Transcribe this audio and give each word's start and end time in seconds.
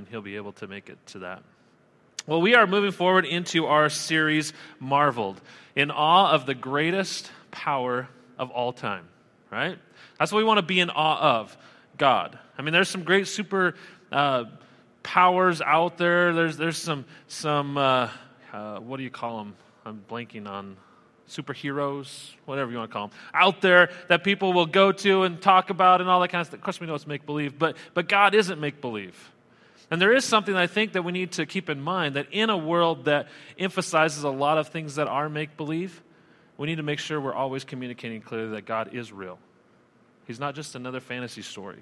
when 0.00 0.06
he'll 0.06 0.22
be 0.22 0.36
able 0.36 0.52
to 0.52 0.66
make 0.66 0.88
it 0.88 0.96
to 1.08 1.18
that. 1.18 1.42
Well, 2.26 2.40
we 2.40 2.54
are 2.54 2.66
moving 2.66 2.90
forward 2.90 3.26
into 3.26 3.66
our 3.66 3.90
series, 3.90 4.54
Marveled, 4.78 5.38
in 5.76 5.90
awe 5.90 6.32
of 6.32 6.46
the 6.46 6.54
greatest 6.54 7.30
power 7.50 8.08
of 8.38 8.50
all 8.50 8.72
time, 8.72 9.06
right? 9.50 9.78
That's 10.18 10.32
what 10.32 10.38
we 10.38 10.44
want 10.44 10.56
to 10.56 10.62
be 10.62 10.80
in 10.80 10.88
awe 10.88 11.40
of 11.40 11.54
God. 11.98 12.38
I 12.56 12.62
mean, 12.62 12.72
there's 12.72 12.88
some 12.88 13.02
great 13.02 13.28
super 13.28 13.74
uh, 14.10 14.44
powers 15.02 15.60
out 15.60 15.98
there. 15.98 16.32
There's, 16.32 16.56
there's 16.56 16.78
some, 16.78 17.04
some 17.28 17.76
uh, 17.76 18.08
uh, 18.54 18.78
what 18.78 18.96
do 18.96 19.02
you 19.02 19.10
call 19.10 19.36
them? 19.36 19.54
I'm 19.84 20.02
blanking 20.08 20.48
on 20.48 20.78
superheroes, 21.28 22.30
whatever 22.46 22.70
you 22.70 22.78
want 22.78 22.90
to 22.90 22.92
call 22.94 23.08
them, 23.08 23.16
out 23.34 23.60
there 23.60 23.90
that 24.08 24.24
people 24.24 24.54
will 24.54 24.64
go 24.64 24.92
to 24.92 25.24
and 25.24 25.42
talk 25.42 25.68
about 25.68 26.00
and 26.00 26.08
all 26.08 26.20
that 26.20 26.28
kind 26.28 26.40
of 26.40 26.46
stuff. 26.46 26.58
Of 26.58 26.64
course, 26.64 26.80
we 26.80 26.86
know 26.86 26.94
it's 26.94 27.06
make 27.06 27.26
believe, 27.26 27.58
but, 27.58 27.76
but 27.92 28.08
God 28.08 28.34
isn't 28.34 28.58
make 28.58 28.80
believe. 28.80 29.30
And 29.90 30.00
there 30.00 30.14
is 30.14 30.24
something 30.24 30.54
I 30.54 30.66
think 30.68 30.92
that 30.92 31.02
we 31.02 31.12
need 31.12 31.32
to 31.32 31.46
keep 31.46 31.68
in 31.68 31.80
mind 31.80 32.14
that 32.14 32.28
in 32.30 32.48
a 32.48 32.56
world 32.56 33.06
that 33.06 33.28
emphasizes 33.58 34.22
a 34.22 34.30
lot 34.30 34.56
of 34.56 34.68
things 34.68 34.94
that 34.94 35.08
are 35.08 35.28
make 35.28 35.56
believe, 35.56 36.02
we 36.56 36.66
need 36.66 36.76
to 36.76 36.82
make 36.82 36.98
sure 36.98 37.20
we're 37.20 37.34
always 37.34 37.64
communicating 37.64 38.20
clearly 38.20 38.50
that 38.50 38.66
God 38.66 38.94
is 38.94 39.12
real. 39.12 39.38
He's 40.26 40.38
not 40.38 40.54
just 40.54 40.76
another 40.76 41.00
fantasy 41.00 41.42
story. 41.42 41.80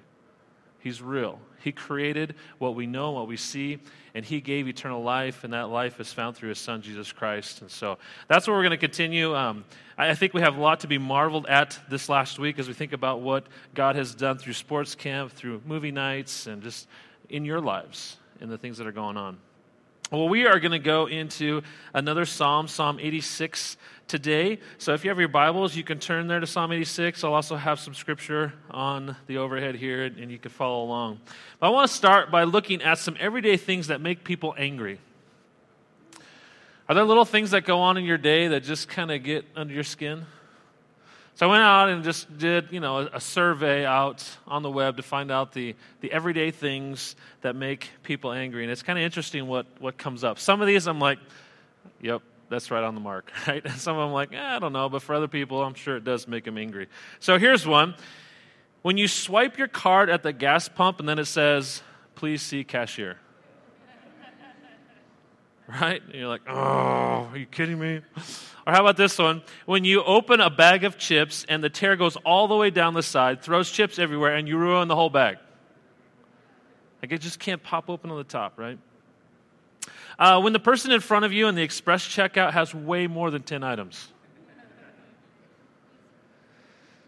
He's 0.81 1.03
real. 1.03 1.41
He 1.63 1.73
created 1.73 2.37
what 2.59 2.77
we 2.77 2.87
know, 2.87 3.11
what 3.11 3.27
we 3.27 3.37
see, 3.37 3.81
and 4.15 4.25
He 4.25 4.41
gave 4.41 4.69
eternal 4.69 5.03
life, 5.03 5.43
and 5.43 5.53
that 5.53 5.69
life 5.69 5.99
is 5.99 6.13
found 6.13 6.37
through 6.37 6.51
His 6.51 6.59
Son, 6.59 6.81
Jesus 6.81 7.11
Christ. 7.11 7.63
And 7.63 7.71
so 7.71 7.99
that's 8.29 8.47
where 8.47 8.57
we're 8.57 8.63
going 8.63 8.71
to 8.71 8.77
continue. 8.77 9.35
Um, 9.35 9.65
I 9.99 10.15
think 10.15 10.35
we 10.35 10.41
have 10.41 10.57
a 10.57 10.61
lot 10.61 10.81
to 10.81 10.87
be 10.87 10.97
marveled 10.97 11.47
at 11.47 11.79
this 11.91 12.09
last 12.09 12.39
week 12.39 12.61
as 12.61 12.69
we 12.69 12.75
think 12.75 12.93
about 12.93 13.21
what 13.21 13.47
God 13.75 13.97
has 13.97 14.15
done 14.15 14.39
through 14.39 14.53
sports 14.53 14.95
camp, 14.95 15.33
through 15.33 15.61
movie 15.67 15.91
nights, 15.91 16.47
and 16.47 16.63
just 16.63 16.87
in 17.29 17.45
your 17.45 17.61
lives 17.61 18.17
and 18.41 18.51
the 18.51 18.59
things 18.59 18.79
that 18.79 18.87
are 18.87 18.93
going 18.93 19.17
on. 19.17 19.39
Well, 20.11 20.29
we 20.31 20.47
are 20.47 20.59
going 20.59 20.73
to 20.73 20.79
go 20.79 21.07
into 21.07 21.63
another 21.93 22.25
Psalm, 22.25 22.67
Psalm 22.67 22.99
86 22.99 23.77
today. 24.07 24.59
So 24.79 24.95
if 24.95 25.05
you 25.05 25.11
have 25.11 25.19
your 25.19 25.29
Bibles, 25.29 25.77
you 25.77 25.85
can 25.85 25.99
turn 25.99 26.29
there 26.29 26.41
to 26.41 26.47
Psalm 26.47 26.73
86. 26.73 27.23
I'll 27.25 27.35
also 27.35 27.57
have 27.57 27.79
some 27.79 27.93
scripture 27.93 28.55
on 28.71 29.17
the 29.27 29.37
overhead 29.37 29.75
here, 29.75 30.05
and 30.05 30.31
you 30.31 30.39
can 30.39 30.51
follow 30.51 30.83
along. 30.83 31.21
But 31.61 31.67
I 31.67 31.71
want 31.71 31.91
to 31.91 31.95
start 31.95 32.31
by 32.31 32.45
looking 32.45 32.81
at 32.81 32.97
some 32.97 33.17
everyday 33.21 33.59
things 33.59 33.89
that 33.89 34.01
make 34.01 34.25
people 34.25 34.55
angry. 34.57 34.99
Are 36.89 36.95
there 36.95 37.05
little 37.05 37.27
things 37.27 37.51
that 37.51 37.67
go 37.67 37.81
on 37.81 37.99
in 37.99 38.05
your 38.05 38.17
day 38.17 38.49
that 38.49 38.63
just 38.65 38.89
kind 38.89 39.11
of 39.11 39.23
get 39.23 39.45
under 39.55 39.75
your 39.75 39.85
skin? 39.85 40.25
So 41.39 41.47
I 41.47 41.51
went 41.51 41.63
out 41.63 41.89
and 41.89 42.03
just 42.03 42.37
did, 42.37 42.73
you 42.73 42.81
know, 42.81 43.09
a, 43.13 43.21
survey 43.21 43.87
out 43.87 44.29
on 44.49 44.65
the 44.65 44.71
web 44.71 44.97
to 44.97 45.05
find 45.05 45.31
out 45.31 45.53
the, 45.53 45.77
the 46.01 46.11
everyday 46.11 46.51
things 46.51 47.15
that 47.43 47.55
make 47.55 47.91
people 48.03 48.33
angry. 48.33 48.65
And 48.65 48.73
it's 48.73 48.83
kind 48.83 48.99
of 48.99 49.05
interesting 49.05 49.47
what, 49.47 49.67
what 49.79 49.97
comes 49.97 50.25
up. 50.25 50.41
Some 50.41 50.61
of 50.61 50.67
these 50.67 50.89
I'm 50.89 50.99
like, 50.99 51.21
yep, 52.01 52.23
that's 52.49 52.73
right 52.73 52.83
on 52.83 52.97
the 52.97 53.01
mark, 53.01 53.31
right? 53.47 53.65
And 53.65 53.75
some 53.75 53.97
of 53.97 54.01
them 54.01 54.09
I'm 54.09 54.15
like, 54.15 54.33
eh, 54.33 54.57
I 54.57 54.59
don't 54.59 54.73
know, 54.73 54.89
but 54.89 55.01
for 55.01 55.15
other 55.15 55.29
people, 55.29 55.63
I'm 55.63 55.75
sure 55.75 55.97
it 55.97 56.03
does 56.03 56.27
make 56.27 56.43
them 56.43 56.59
angry. 56.59 56.89
So 57.21 57.39
here's 57.39 57.65
one. 57.65 57.95
When 58.83 58.97
you 58.97 59.07
swipe 59.07 59.59
your 59.59 59.69
card 59.69 60.11
at 60.11 60.25
the 60.25 60.33
gas 60.33 60.69
pump 60.69 60.99
and 60.99 61.09
then 61.09 61.21
it 61.21 61.27
says, 61.27 61.83
please 62.17 62.43
see 62.43 62.65
cashier. 62.65 63.17
Right? 65.69 66.03
And 66.03 66.15
you're 66.15 66.29
like, 66.29 66.43
oh, 66.49 67.29
are 67.31 67.37
you 67.37 67.47
kidding 67.47 67.79
me? 67.79 68.01
Or 68.67 68.73
how 68.73 68.81
about 68.81 68.97
this 68.97 69.19
one? 69.19 69.43
When 69.67 69.85
you 69.85 70.03
open 70.03 70.41
a 70.41 70.51
bag 70.51 70.85
of 70.85 70.99
chips 70.99 71.45
and 71.49 71.63
the 71.63 71.71
tear 71.71 71.97
goes 71.97 72.17
all 72.17 72.49
the 72.49 72.57
way 72.57 72.71
down 72.71 72.95
the 72.95 73.03
side, 73.03 73.43
throws 73.43 73.71
chips 73.71 73.99
everywhere, 73.99 74.35
and 74.35 74.49
you 74.49 74.57
ruin 74.57 74.89
the 74.89 74.95
whole 74.95 75.11
bag. 75.11 75.39
Like 77.03 77.13
it 77.13 77.21
just 77.21 77.39
can't 77.39 77.63
pop 77.63 77.89
open 77.89 78.11
on 78.11 78.17
the 78.17 78.25
top, 78.25 78.59
right? 78.59 78.79
Uh, 80.19 80.41
when 80.41 80.53
the 80.53 80.59
person 80.59 80.91
in 80.91 81.01
front 81.01 81.25
of 81.25 81.33
you 81.33 81.47
in 81.47 81.55
the 81.55 81.63
express 81.63 82.03
checkout 82.03 82.53
has 82.53 82.75
way 82.75 83.07
more 83.07 83.31
than 83.31 83.43
10 83.43 83.63
items. 83.63 84.09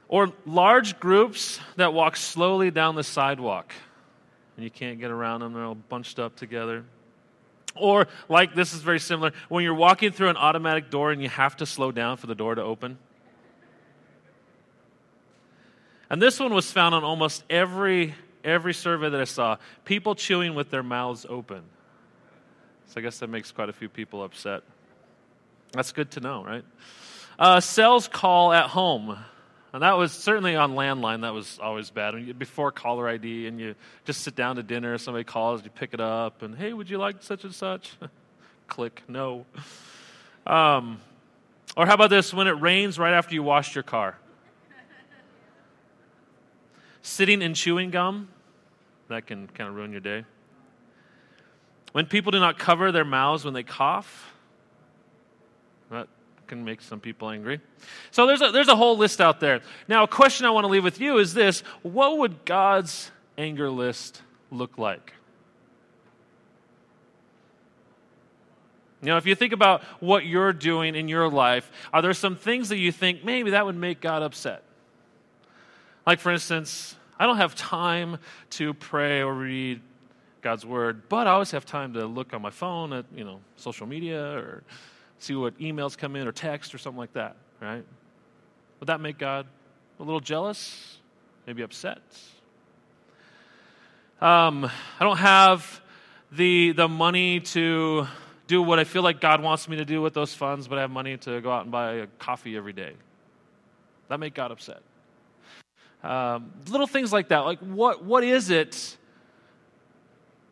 Or 0.06 0.32
large 0.44 0.98
groups 0.98 1.60
that 1.76 1.92
walk 1.92 2.16
slowly 2.16 2.70
down 2.70 2.94
the 2.96 3.04
sidewalk 3.04 3.72
and 4.56 4.64
you 4.64 4.70
can't 4.70 4.98
get 4.98 5.10
around 5.10 5.40
them, 5.40 5.52
they're 5.54 5.64
all 5.64 5.74
bunched 5.74 6.18
up 6.18 6.36
together. 6.36 6.84
Or, 7.74 8.08
like 8.28 8.54
this 8.54 8.74
is 8.74 8.82
very 8.82 8.98
similar, 8.98 9.32
when 9.48 9.64
you're 9.64 9.74
walking 9.74 10.12
through 10.12 10.28
an 10.28 10.36
automatic 10.36 10.90
door 10.90 11.12
and 11.12 11.22
you 11.22 11.28
have 11.28 11.56
to 11.58 11.66
slow 11.66 11.92
down 11.92 12.16
for 12.16 12.26
the 12.26 12.34
door 12.34 12.54
to 12.54 12.62
open. 12.62 12.98
And 16.10 16.20
this 16.20 16.40
one 16.40 16.52
was 16.52 16.72
found 16.72 16.94
on 16.94 17.04
almost 17.04 17.44
every, 17.48 18.14
every 18.42 18.74
survey 18.74 19.10
that 19.10 19.20
I 19.20 19.24
saw 19.24 19.58
people 19.84 20.16
chewing 20.16 20.56
with 20.56 20.70
their 20.70 20.82
mouths 20.82 21.24
open. 21.28 21.62
So 22.88 23.00
I 23.00 23.02
guess 23.02 23.20
that 23.20 23.28
makes 23.28 23.52
quite 23.52 23.68
a 23.68 23.72
few 23.72 23.88
people 23.88 24.24
upset. 24.24 24.64
That's 25.72 25.92
good 25.92 26.10
to 26.12 26.20
know, 26.20 26.42
right? 26.42 26.64
Uh, 27.38 27.60
sales 27.60 28.08
call 28.08 28.52
at 28.52 28.66
home. 28.66 29.16
And 29.72 29.82
that 29.82 29.96
was 29.96 30.10
certainly 30.10 30.56
on 30.56 30.72
landline, 30.72 31.20
that 31.20 31.32
was 31.32 31.58
always 31.62 31.90
bad. 31.90 32.38
Before 32.38 32.72
caller 32.72 33.08
ID 33.08 33.46
and 33.46 33.60
you 33.60 33.76
just 34.04 34.22
sit 34.22 34.34
down 34.34 34.56
to 34.56 34.62
dinner, 34.64 34.98
somebody 34.98 35.22
calls, 35.24 35.62
you 35.62 35.70
pick 35.70 35.94
it 35.94 36.00
up, 36.00 36.42
and 36.42 36.56
hey, 36.56 36.72
would 36.72 36.90
you 36.90 36.98
like 36.98 37.22
such 37.22 37.44
and 37.44 37.54
such? 37.54 37.92
Click, 38.66 39.02
no. 39.06 39.46
Um, 40.46 41.00
or 41.76 41.86
how 41.86 41.94
about 41.94 42.10
this 42.10 42.34
when 42.34 42.48
it 42.48 42.60
rains 42.60 42.98
right 42.98 43.12
after 43.12 43.34
you 43.34 43.44
washed 43.44 43.76
your 43.76 43.84
car? 43.84 44.18
Sitting 47.02 47.42
and 47.42 47.54
chewing 47.54 47.90
gum, 47.90 48.28
that 49.08 49.26
can 49.26 49.46
kind 49.48 49.68
of 49.68 49.76
ruin 49.76 49.92
your 49.92 50.00
day. 50.00 50.24
When 51.92 52.06
people 52.06 52.32
do 52.32 52.40
not 52.40 52.58
cover 52.58 52.92
their 52.92 53.04
mouths 53.04 53.44
when 53.44 53.54
they 53.54 53.62
cough, 53.62 54.32
that 55.90 56.08
can 56.50 56.64
make 56.64 56.82
some 56.82 56.98
people 56.98 57.30
angry. 57.30 57.60
So 58.10 58.26
there's 58.26 58.42
a, 58.42 58.50
there's 58.50 58.68
a 58.68 58.74
whole 58.74 58.98
list 58.98 59.20
out 59.20 59.38
there. 59.38 59.60
Now, 59.88 60.02
a 60.02 60.08
question 60.08 60.44
I 60.46 60.50
want 60.50 60.64
to 60.64 60.68
leave 60.68 60.82
with 60.82 61.00
you 61.00 61.18
is 61.18 61.32
this 61.32 61.60
What 61.82 62.18
would 62.18 62.44
God's 62.44 63.10
anger 63.38 63.70
list 63.70 64.20
look 64.50 64.76
like? 64.76 65.14
You 69.00 69.08
know, 69.08 69.16
if 69.16 69.26
you 69.26 69.34
think 69.34 69.54
about 69.54 69.82
what 70.00 70.26
you're 70.26 70.52
doing 70.52 70.94
in 70.94 71.08
your 71.08 71.30
life, 71.30 71.70
are 71.92 72.02
there 72.02 72.12
some 72.12 72.36
things 72.36 72.68
that 72.68 72.76
you 72.78 72.92
think 72.92 73.24
maybe 73.24 73.52
that 73.52 73.64
would 73.64 73.76
make 73.76 74.00
God 74.00 74.22
upset? 74.22 74.62
Like, 76.06 76.18
for 76.18 76.32
instance, 76.32 76.96
I 77.18 77.26
don't 77.26 77.38
have 77.38 77.54
time 77.54 78.18
to 78.50 78.74
pray 78.74 79.22
or 79.22 79.32
read 79.32 79.80
God's 80.42 80.66
word, 80.66 81.08
but 81.08 81.26
I 81.28 81.30
always 81.30 81.52
have 81.52 81.64
time 81.64 81.94
to 81.94 82.06
look 82.06 82.34
on 82.34 82.42
my 82.42 82.50
phone 82.50 82.92
at, 82.92 83.06
you 83.14 83.24
know, 83.24 83.40
social 83.56 83.86
media 83.86 84.36
or 84.36 84.64
see 85.22 85.34
what 85.34 85.58
emails 85.58 85.96
come 85.96 86.16
in 86.16 86.26
or 86.26 86.32
text 86.32 86.74
or 86.74 86.78
something 86.78 86.98
like 86.98 87.12
that, 87.12 87.36
right? 87.60 87.84
Would 88.80 88.86
that 88.86 89.00
make 89.00 89.18
God 89.18 89.46
a 89.98 90.02
little 90.02 90.20
jealous? 90.20 90.98
Maybe 91.46 91.62
upset? 91.62 91.98
Um, 94.20 94.64
I 94.98 95.04
don't 95.04 95.18
have 95.18 95.80
the, 96.32 96.72
the 96.72 96.88
money 96.88 97.40
to 97.40 98.06
do 98.46 98.62
what 98.62 98.78
I 98.78 98.84
feel 98.84 99.02
like 99.02 99.20
God 99.20 99.42
wants 99.42 99.68
me 99.68 99.76
to 99.76 99.84
do 99.84 100.02
with 100.02 100.12
those 100.12 100.34
funds, 100.34 100.68
but 100.68 100.78
I 100.78 100.82
have 100.82 100.90
money 100.90 101.16
to 101.18 101.40
go 101.40 101.50
out 101.50 101.62
and 101.62 101.70
buy 101.70 101.92
a 101.94 102.06
coffee 102.18 102.56
every 102.56 102.72
day. 102.72 102.92
That 104.08 104.18
make 104.18 104.34
God 104.34 104.50
upset. 104.50 104.82
Um, 106.02 106.52
little 106.68 106.86
things 106.86 107.12
like 107.12 107.28
that. 107.28 107.40
Like, 107.40 107.60
what, 107.60 108.04
what 108.04 108.24
is 108.24 108.50
it 108.50 108.96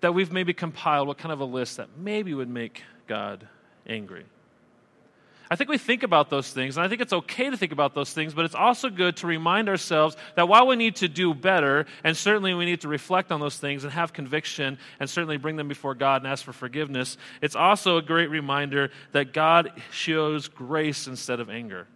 that 0.01 0.15
we've 0.15 0.31
maybe 0.31 0.53
compiled? 0.53 1.09
What 1.09 1.19
kind 1.19 1.33
of 1.33 1.41
a 1.41 1.45
list 1.45 1.79
that 1.79 1.89
maybe 1.99 2.35
would 2.35 2.49
make 2.49 2.83
God 3.07 3.49
angry? 3.87 4.25
I 5.51 5.57
think 5.57 5.71
we 5.71 5.79
think 5.79 6.03
about 6.03 6.29
those 6.29 6.53
things, 6.53 6.77
and 6.77 6.85
I 6.85 6.89
think 6.89 7.01
it's 7.01 7.13
okay 7.13 7.49
to 7.49 7.57
think 7.57 7.73
about 7.73 7.95
those 7.95 8.13
things, 8.13 8.35
but 8.35 8.45
it's 8.45 8.55
also 8.55 8.91
good 8.91 9.17
to 9.19 9.27
remind 9.27 9.69
ourselves 9.71 10.15
that 10.35 10.47
while 10.47 10.67
we 10.67 10.77
need 10.77 10.97
to 10.97 11.09
do 11.09 11.33
better, 11.33 11.87
and 12.05 12.15
certainly 12.15 12.53
we 12.53 12.67
need 12.67 12.83
to 12.83 12.89
reflect 12.89 13.33
on 13.33 13.41
those 13.41 13.57
things 13.57 13.83
and 13.83 13.93
have 13.95 14.13
conviction, 14.13 14.79
and 15.01 15.09
certainly 15.09 15.39
bring 15.39 15.57
them 15.57 15.67
before 15.67 15.95
God 15.95 16.23
and 16.23 16.31
ask 16.31 16.45
for 16.45 16.53
forgiveness, 16.53 17.17
it's 17.41 17.57
also 17.57 17.97
a 17.97 18.03
great 18.03 18.29
reminder 18.29 18.91
that 19.13 19.33
God 19.33 19.73
shows 19.91 20.49
grace 20.49 21.07
instead 21.07 21.41
of 21.41 21.49
anger. 21.49 21.87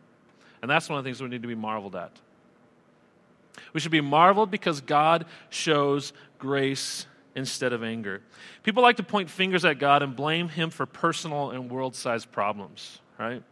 And 0.62 0.70
that's 0.70 0.88
one 0.88 0.98
of 0.98 1.04
the 1.04 1.08
things 1.08 1.20
we 1.20 1.28
need 1.28 1.42
to 1.42 1.48
be 1.48 1.54
marveled 1.54 1.94
at. 1.94 2.12
We 3.74 3.80
should 3.80 3.92
be 3.92 4.00
marveled 4.00 4.50
because 4.50 4.80
God 4.80 5.26
shows 5.50 6.14
grace 6.38 7.06
instead 7.34 7.74
of 7.74 7.82
anger. 7.82 8.22
People 8.62 8.82
like 8.82 8.96
to 8.96 9.02
point 9.02 9.28
fingers 9.28 9.64
at 9.66 9.78
God 9.78 10.02
and 10.02 10.16
blame 10.16 10.48
Him 10.48 10.70
for 10.70 10.86
personal 10.86 11.50
and 11.50 11.70
world 11.70 11.94
sized 11.94 12.32
problems 12.32 13.01
right? 13.18 13.42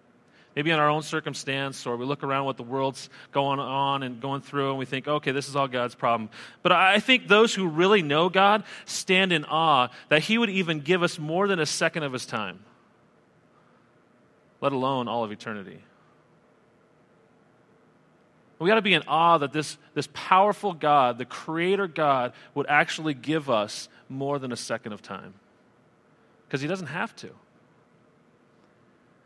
Maybe 0.56 0.70
in 0.70 0.78
our 0.80 0.88
own 0.88 1.02
circumstance, 1.02 1.86
or 1.86 1.96
we 1.96 2.04
look 2.04 2.24
around 2.24 2.44
what 2.44 2.56
the 2.56 2.64
world's 2.64 3.08
going 3.30 3.60
on 3.60 4.02
and 4.02 4.20
going 4.20 4.40
through, 4.40 4.70
and 4.70 4.78
we 4.78 4.84
think, 4.84 5.06
okay, 5.06 5.30
this 5.30 5.48
is 5.48 5.54
all 5.54 5.68
God's 5.68 5.94
problem. 5.94 6.28
But 6.62 6.72
I 6.72 6.98
think 6.98 7.28
those 7.28 7.54
who 7.54 7.68
really 7.68 8.02
know 8.02 8.28
God 8.28 8.64
stand 8.84 9.32
in 9.32 9.44
awe 9.44 9.88
that 10.08 10.22
He 10.22 10.38
would 10.38 10.50
even 10.50 10.80
give 10.80 11.04
us 11.04 11.18
more 11.18 11.46
than 11.46 11.60
a 11.60 11.66
second 11.66 12.02
of 12.02 12.12
His 12.12 12.26
time, 12.26 12.58
let 14.60 14.72
alone 14.72 15.06
all 15.06 15.22
of 15.22 15.30
eternity. 15.30 15.84
We 18.58 18.68
got 18.68 18.74
to 18.74 18.82
be 18.82 18.92
in 18.92 19.02
awe 19.08 19.38
that 19.38 19.52
this, 19.52 19.78
this 19.94 20.08
powerful 20.12 20.74
God, 20.74 21.16
the 21.16 21.24
Creator 21.24 21.86
God, 21.86 22.34
would 22.54 22.66
actually 22.68 23.14
give 23.14 23.48
us 23.48 23.88
more 24.08 24.38
than 24.38 24.52
a 24.52 24.56
second 24.56 24.92
of 24.92 25.00
time. 25.00 25.32
Because 26.46 26.60
He 26.60 26.68
doesn't 26.68 26.88
have 26.88 27.16
to. 27.16 27.30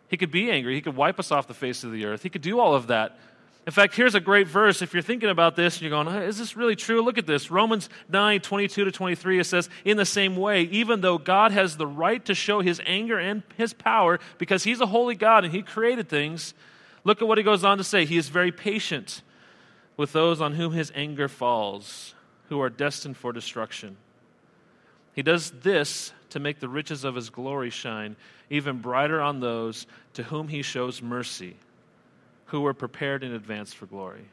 He 0.09 0.17
could 0.17 0.31
be 0.31 0.51
angry. 0.51 0.75
He 0.75 0.81
could 0.81 0.97
wipe 0.97 1.19
us 1.19 1.31
off 1.31 1.47
the 1.47 1.55
face 1.55 1.85
of 1.85 1.93
the 1.93 2.05
earth. 2.05 2.23
He 2.23 2.31
could 2.31 2.43
do 2.43 2.61
all 2.61 2.75
of 2.75 2.89
that. 2.89 3.19
In 3.67 3.73
fact, 3.73 3.95
here's 3.95 4.15
a 4.15 4.21
great 4.21 4.47
verse. 4.47 4.83
If 4.83 4.93
you're 4.93 5.03
thinking 5.03 5.31
about 5.31 5.57
this 5.57 5.77
and 5.77 5.83
you're 5.83 5.91
going, 5.91 6.09
is 6.23 6.37
this 6.37 6.55
really 6.55 6.77
true? 6.77 7.03
Look 7.03 7.17
at 7.17 7.27
this. 7.27 7.51
Romans 7.51 7.89
9, 8.11 8.41
22 8.41 8.85
to 8.85 8.93
23, 8.93 9.41
it 9.41 9.45
says, 9.45 9.71
In 9.87 9.97
the 9.97 10.05
same 10.05 10.37
way, 10.37 10.63
even 10.65 11.01
though 11.01 11.17
God 11.17 11.51
has 11.51 11.79
the 11.79 11.87
right 11.87 12.23
to 12.27 12.35
show 12.35 12.61
his 12.61 12.81
anger 12.85 13.19
and 13.19 13.43
his 13.57 13.73
power 13.73 14.21
because 14.37 14.65
he's 14.65 14.83
a 14.83 14.87
holy 14.87 15.15
God 15.15 15.45
and 15.45 15.55
he 15.55 15.63
created 15.63 16.11
things, 16.11 16.53
look 17.05 17.23
at 17.23 17.29
what 17.29 17.39
he 17.39 17.45
goes 17.45 17.65
on 17.65 17.79
to 17.79 17.85
say. 17.85 18.05
He 18.05 18.19
is 18.19 18.29
very 18.29 18.53
patient 18.53 19.23
with 19.97 20.13
those 20.13 20.43
on 20.43 20.55
whom 20.55 20.73
his 20.73 20.93
anger 20.95 21.29
falls, 21.29 22.15
who 22.51 22.61
are 22.61 22.71
destined 22.71 23.17
for 23.17 23.33
destruction. 23.33 23.97
He 25.15 25.23
does 25.23 25.51
this 25.51 26.13
to 26.31 26.41
make 26.41 26.61
the 26.61 26.69
riches 26.69 27.05
of 27.05 27.15
his 27.15 27.31
glory 27.31 27.71
shine 27.71 28.17
even 28.51 28.81
brighter 28.81 29.21
on 29.21 29.41
those 29.41 29.87
to 30.15 30.23
whom 30.25 30.49
he 30.49 30.63
shows 30.63 31.01
mercy, 31.01 31.57
who 32.47 32.61
were 32.61 32.75
prepared 32.75 33.25
in 33.25 33.33
advance 33.33 33.73
for 33.73 33.87
glory. 33.87 34.25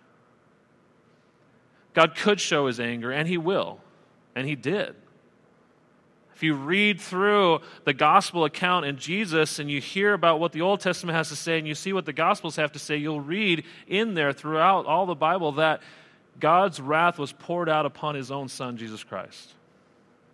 God 1.94 2.16
could 2.16 2.39
show 2.39 2.68
his 2.68 2.80
anger, 2.80 3.12
and 3.12 3.28
he 3.28 3.38
will, 3.38 3.80
and 4.36 4.48
he 4.48 4.56
did. 4.56 4.95
If 6.36 6.44
you 6.44 6.56
read 6.56 7.00
through 7.00 7.60
the 7.84 7.94
gospel 7.94 8.45
account 8.45 8.86
in 8.86 8.98
Jesus 8.98 9.60
and 9.60 9.69
you 9.69 9.80
hear 9.80 10.13
about 10.13 10.39
what 10.39 10.54
the 10.54 10.62
Old 10.62 10.80
Testament 10.80 11.16
has 11.16 11.30
to 11.30 11.36
say 11.36 11.60
and 11.60 11.68
you 11.68 11.75
see 11.75 11.94
what 11.94 12.06
the 12.06 12.13
gospels 12.13 12.56
have 12.56 12.72
to 12.72 12.80
say, 12.80 12.98
you'll 12.98 13.22
read 13.22 13.63
in 13.88 14.16
there 14.16 14.34
throughout 14.34 14.88
all 14.88 15.06
the 15.06 15.13
Bible 15.13 15.51
that 15.54 15.81
God's 16.39 16.81
wrath 16.81 17.19
was 17.19 17.31
poured 17.31 17.69
out 17.69 17.86
upon 17.86 18.16
his 18.16 18.31
own 18.31 18.48
son, 18.48 18.77
Jesus 18.77 19.04
Christ. 19.04 19.54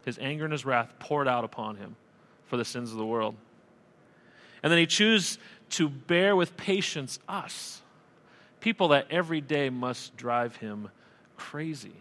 His 0.08 0.18
anger 0.20 0.46
and 0.46 0.54
his 0.54 0.66
wrath 0.66 0.94
poured 1.00 1.28
out 1.28 1.44
upon 1.44 1.76
him 1.76 1.98
for 2.46 2.56
the 2.56 2.64
sins 2.64 2.94
of 2.94 2.98
the 2.98 3.06
world. 3.06 3.36
And 4.64 4.72
then 4.72 4.80
he 4.80 4.86
chose 4.86 5.38
to 5.72 5.90
bear 5.90 6.34
with 6.34 6.56
patience 6.56 7.20
us, 7.28 7.82
people 8.62 8.88
that 8.88 9.08
every 9.10 9.42
day 9.42 9.70
must 9.70 10.16
drive 10.16 10.56
him 10.56 10.88
crazy. 11.36 11.92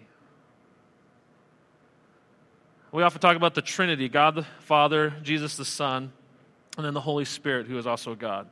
We 2.92 3.02
often 3.02 3.20
talk 3.20 3.34
about 3.34 3.56
the 3.56 3.62
Trinity 3.62 4.08
God 4.08 4.36
the 4.36 4.46
Father, 4.60 5.12
Jesus 5.24 5.56
the 5.56 5.64
Son, 5.64 6.12
and 6.76 6.86
then 6.86 6.94
the 6.94 7.00
Holy 7.00 7.24
Spirit, 7.24 7.66
who 7.66 7.76
is 7.76 7.88
also 7.88 8.14
God. 8.14 8.46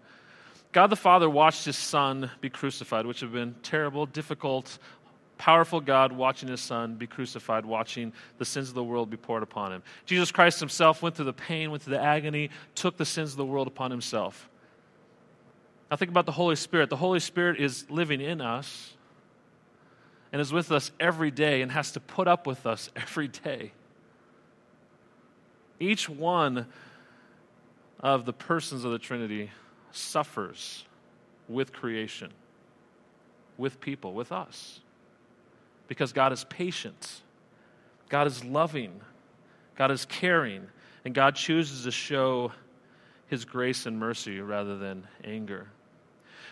God 0.72 0.88
the 0.88 0.96
Father 0.96 1.30
watched 1.30 1.64
his 1.64 1.76
Son 1.76 2.28
be 2.40 2.50
crucified, 2.50 3.06
which 3.06 3.20
have 3.20 3.32
been 3.32 3.54
terrible, 3.62 4.04
difficult, 4.04 4.80
powerful 5.44 5.78
God 5.78 6.10
watching 6.10 6.48
his 6.48 6.62
Son 6.62 6.94
be 6.94 7.06
crucified, 7.06 7.66
watching 7.66 8.14
the 8.38 8.46
sins 8.46 8.70
of 8.70 8.74
the 8.74 8.82
world 8.82 9.10
be 9.10 9.18
poured 9.18 9.42
upon 9.42 9.74
him. 9.74 9.82
Jesus 10.06 10.32
Christ 10.32 10.58
himself 10.58 11.02
went 11.02 11.16
through 11.16 11.26
the 11.26 11.34
pain, 11.34 11.70
went 11.70 11.82
through 11.82 11.98
the 11.98 12.02
agony, 12.02 12.48
took 12.74 12.96
the 12.96 13.04
sins 13.04 13.32
of 13.32 13.36
the 13.36 13.44
world 13.44 13.66
upon 13.66 13.90
himself. 13.90 14.48
Now 15.90 15.98
think 15.98 16.10
about 16.10 16.24
the 16.24 16.32
Holy 16.32 16.56
Spirit. 16.56 16.88
The 16.88 16.96
Holy 16.96 17.20
Spirit 17.20 17.60
is 17.60 17.84
living 17.90 18.22
in 18.22 18.40
us 18.40 18.94
and 20.32 20.40
is 20.40 20.50
with 20.50 20.72
us 20.72 20.90
every 20.98 21.30
day 21.30 21.60
and 21.60 21.70
has 21.72 21.92
to 21.92 22.00
put 22.00 22.26
up 22.26 22.46
with 22.46 22.64
us 22.64 22.88
every 22.96 23.28
day. 23.28 23.72
Each 25.78 26.08
one 26.08 26.68
of 28.00 28.24
the 28.24 28.32
persons 28.32 28.86
of 28.86 28.92
the 28.92 28.98
Trinity 28.98 29.50
suffers 29.92 30.86
with 31.50 31.74
creation, 31.74 32.32
with 33.58 33.78
people, 33.78 34.14
with 34.14 34.32
us. 34.32 34.80
Because 35.88 36.12
God 36.12 36.32
is 36.32 36.44
patient, 36.44 37.22
God 38.08 38.26
is 38.26 38.44
loving, 38.44 39.00
God 39.76 39.90
is 39.90 40.04
caring, 40.06 40.66
and 41.04 41.14
God 41.14 41.34
chooses 41.34 41.84
to 41.84 41.90
show 41.90 42.52
his 43.26 43.44
grace 43.44 43.86
and 43.86 43.98
mercy 43.98 44.40
rather 44.40 44.78
than 44.78 45.06
anger. 45.22 45.68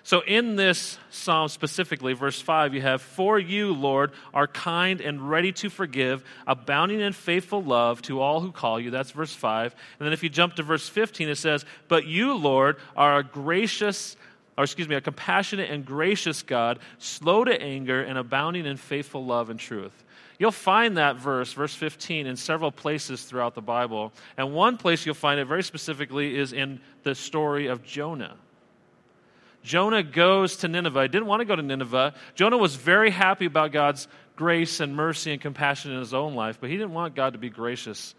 So, 0.05 0.21
in 0.27 0.57
this 0.57 0.99
psalm 1.11 1.49
specifically, 1.49 2.13
verse 2.13 2.41
5, 2.41 2.75
you 2.75 2.81
have, 2.81 3.01
For 3.01 3.39
you, 3.39 3.73
Lord, 3.73 4.11
are 4.35 4.49
kind 4.49 5.01
and 5.01 5.31
ready 5.31 5.53
to 5.53 5.71
forgive, 5.71 6.25
abounding 6.45 7.01
in 7.01 7.13
faithful 7.13 7.63
love 7.63 8.03
to 8.03 8.21
all 8.21 8.41
who 8.41 8.51
call 8.51 8.81
you. 8.81 8.91
That's 8.91 9.13
verse 9.13 9.33
5. 9.33 9.75
And 10.01 10.07
then 10.07 10.13
if 10.13 10.25
you 10.25 10.29
jump 10.29 10.57
to 10.57 10.65
verse 10.65 10.89
15, 10.89 11.29
it 11.29 11.37
says, 11.37 11.65
But 11.87 12.05
you, 12.05 12.35
Lord, 12.35 12.79
are 12.97 13.19
a 13.19 13.23
gracious, 13.23 14.17
or 14.57 14.65
excuse 14.65 14.89
me, 14.89 14.97
a 14.97 15.01
compassionate 15.01 15.71
and 15.71 15.85
gracious 15.85 16.43
God, 16.43 16.79
slow 16.99 17.45
to 17.45 17.61
anger 17.61 18.03
and 18.03 18.19
abounding 18.19 18.67
in 18.67 18.77
faithful 18.77 19.25
love 19.25 19.51
and 19.51 19.59
truth. 19.59 20.05
You'll 20.39 20.51
find 20.51 20.97
that 20.97 21.17
verse, 21.17 21.53
verse 21.53 21.75
15, 21.75 22.27
in 22.27 22.37
several 22.37 22.73
places 22.73 23.23
throughout 23.23 23.55
the 23.55 23.63
Bible. 23.63 24.13
And 24.37 24.53
one 24.55 24.77
place 24.77 25.07
you'll 25.07 25.15
find 25.15 25.39
it 25.39 25.45
very 25.47 25.63
specifically 25.63 26.37
is 26.37 26.53
in 26.53 26.81
the 27.03 27.15
story 27.15 27.69
of 27.69 27.85
Jonah. 27.85 28.37
Jonah 29.63 30.03
goes 30.03 30.57
to 30.57 30.69
Nineveh. 30.69 31.03
He 31.03 31.09
didn't 31.09 31.27
want 31.27 31.41
to 31.41 31.45
go 31.45 31.55
to 31.55 31.63
Nineveh. 31.63 32.15
Jonah 32.35 32.59
was 32.59 32.75
very 32.75 33.11
happy 33.11 33.45
about 33.45 33.73
God's 33.73 34.09
grace 34.35 34.81
and 34.81 34.97
mercy 34.97 35.33
and 35.33 35.41
compassion 35.41 35.93
in 35.93 35.99
his 36.01 36.13
own 36.13 36.35
life, 36.35 36.59
but 36.61 36.69
he 36.69 36.77
didn't 36.77 36.93
want 36.93 37.15
God 37.15 37.35
to 37.35 37.39
be 37.39 37.49
gracious 37.49 38.15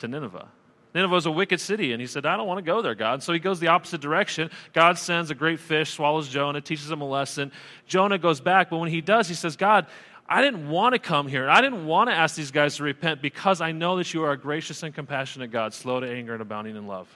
to 0.00 0.08
Nineveh. 0.08 0.48
Nineveh 0.94 1.12
was 1.12 1.26
a 1.26 1.30
wicked 1.30 1.60
city, 1.60 1.92
and 1.92 2.00
he 2.00 2.06
said, 2.06 2.24
I 2.24 2.36
don't 2.36 2.46
want 2.46 2.58
to 2.58 2.62
go 2.62 2.80
there, 2.80 2.94
God. 2.94 3.22
So 3.22 3.32
he 3.32 3.40
goes 3.40 3.58
the 3.58 3.66
opposite 3.66 4.00
direction. 4.00 4.50
God 4.72 4.96
sends 4.96 5.30
a 5.30 5.34
great 5.34 5.58
fish, 5.58 5.90
swallows 5.90 6.28
Jonah, 6.28 6.60
teaches 6.60 6.88
him 6.88 7.00
a 7.00 7.08
lesson. 7.08 7.50
Jonah 7.86 8.16
goes 8.16 8.40
back, 8.40 8.70
but 8.70 8.78
when 8.78 8.90
he 8.90 9.00
does, 9.00 9.26
he 9.26 9.34
says, 9.34 9.56
God, 9.56 9.86
I 10.28 10.40
didn't 10.40 10.68
want 10.68 10.94
to 10.94 11.00
come 11.00 11.26
here. 11.26 11.50
I 11.50 11.60
didn't 11.60 11.86
want 11.86 12.10
to 12.10 12.14
ask 12.14 12.36
these 12.36 12.52
guys 12.52 12.76
to 12.76 12.84
repent 12.84 13.20
because 13.20 13.60
I 13.60 13.72
know 13.72 13.96
that 13.96 14.14
you 14.14 14.22
are 14.22 14.32
a 14.32 14.38
gracious 14.38 14.84
and 14.84 14.94
compassionate 14.94 15.50
God, 15.50 15.74
slow 15.74 15.98
to 15.98 16.08
anger 16.08 16.32
and 16.32 16.40
abounding 16.40 16.76
in 16.76 16.86
love. 16.86 17.08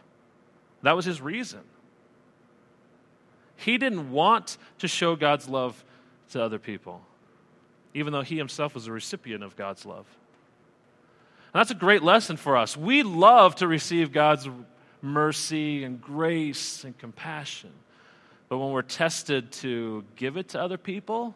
That 0.82 0.96
was 0.96 1.04
his 1.04 1.20
reason. 1.20 1.60
He 3.56 3.78
didn't 3.78 4.10
want 4.10 4.58
to 4.78 4.88
show 4.88 5.16
God's 5.16 5.48
love 5.48 5.84
to 6.30 6.42
other 6.42 6.58
people, 6.58 7.00
even 7.94 8.12
though 8.12 8.22
he 8.22 8.36
himself 8.36 8.74
was 8.74 8.88
a 8.88 8.92
recipient 8.92 9.42
of 9.42 9.56
God's 9.56 9.86
love. 9.86 10.06
And 11.52 11.60
that's 11.60 11.70
a 11.70 11.74
great 11.74 12.02
lesson 12.02 12.36
for 12.36 12.56
us. 12.56 12.76
We 12.76 13.02
love 13.02 13.56
to 13.56 13.68
receive 13.68 14.12
God's 14.12 14.48
mercy 15.00 15.84
and 15.84 16.00
grace 16.00 16.84
and 16.84 16.96
compassion. 16.98 17.70
But 18.48 18.58
when 18.58 18.70
we're 18.70 18.82
tested 18.82 19.52
to 19.52 20.04
give 20.16 20.36
it 20.36 20.50
to 20.50 20.60
other 20.60 20.78
people, 20.78 21.34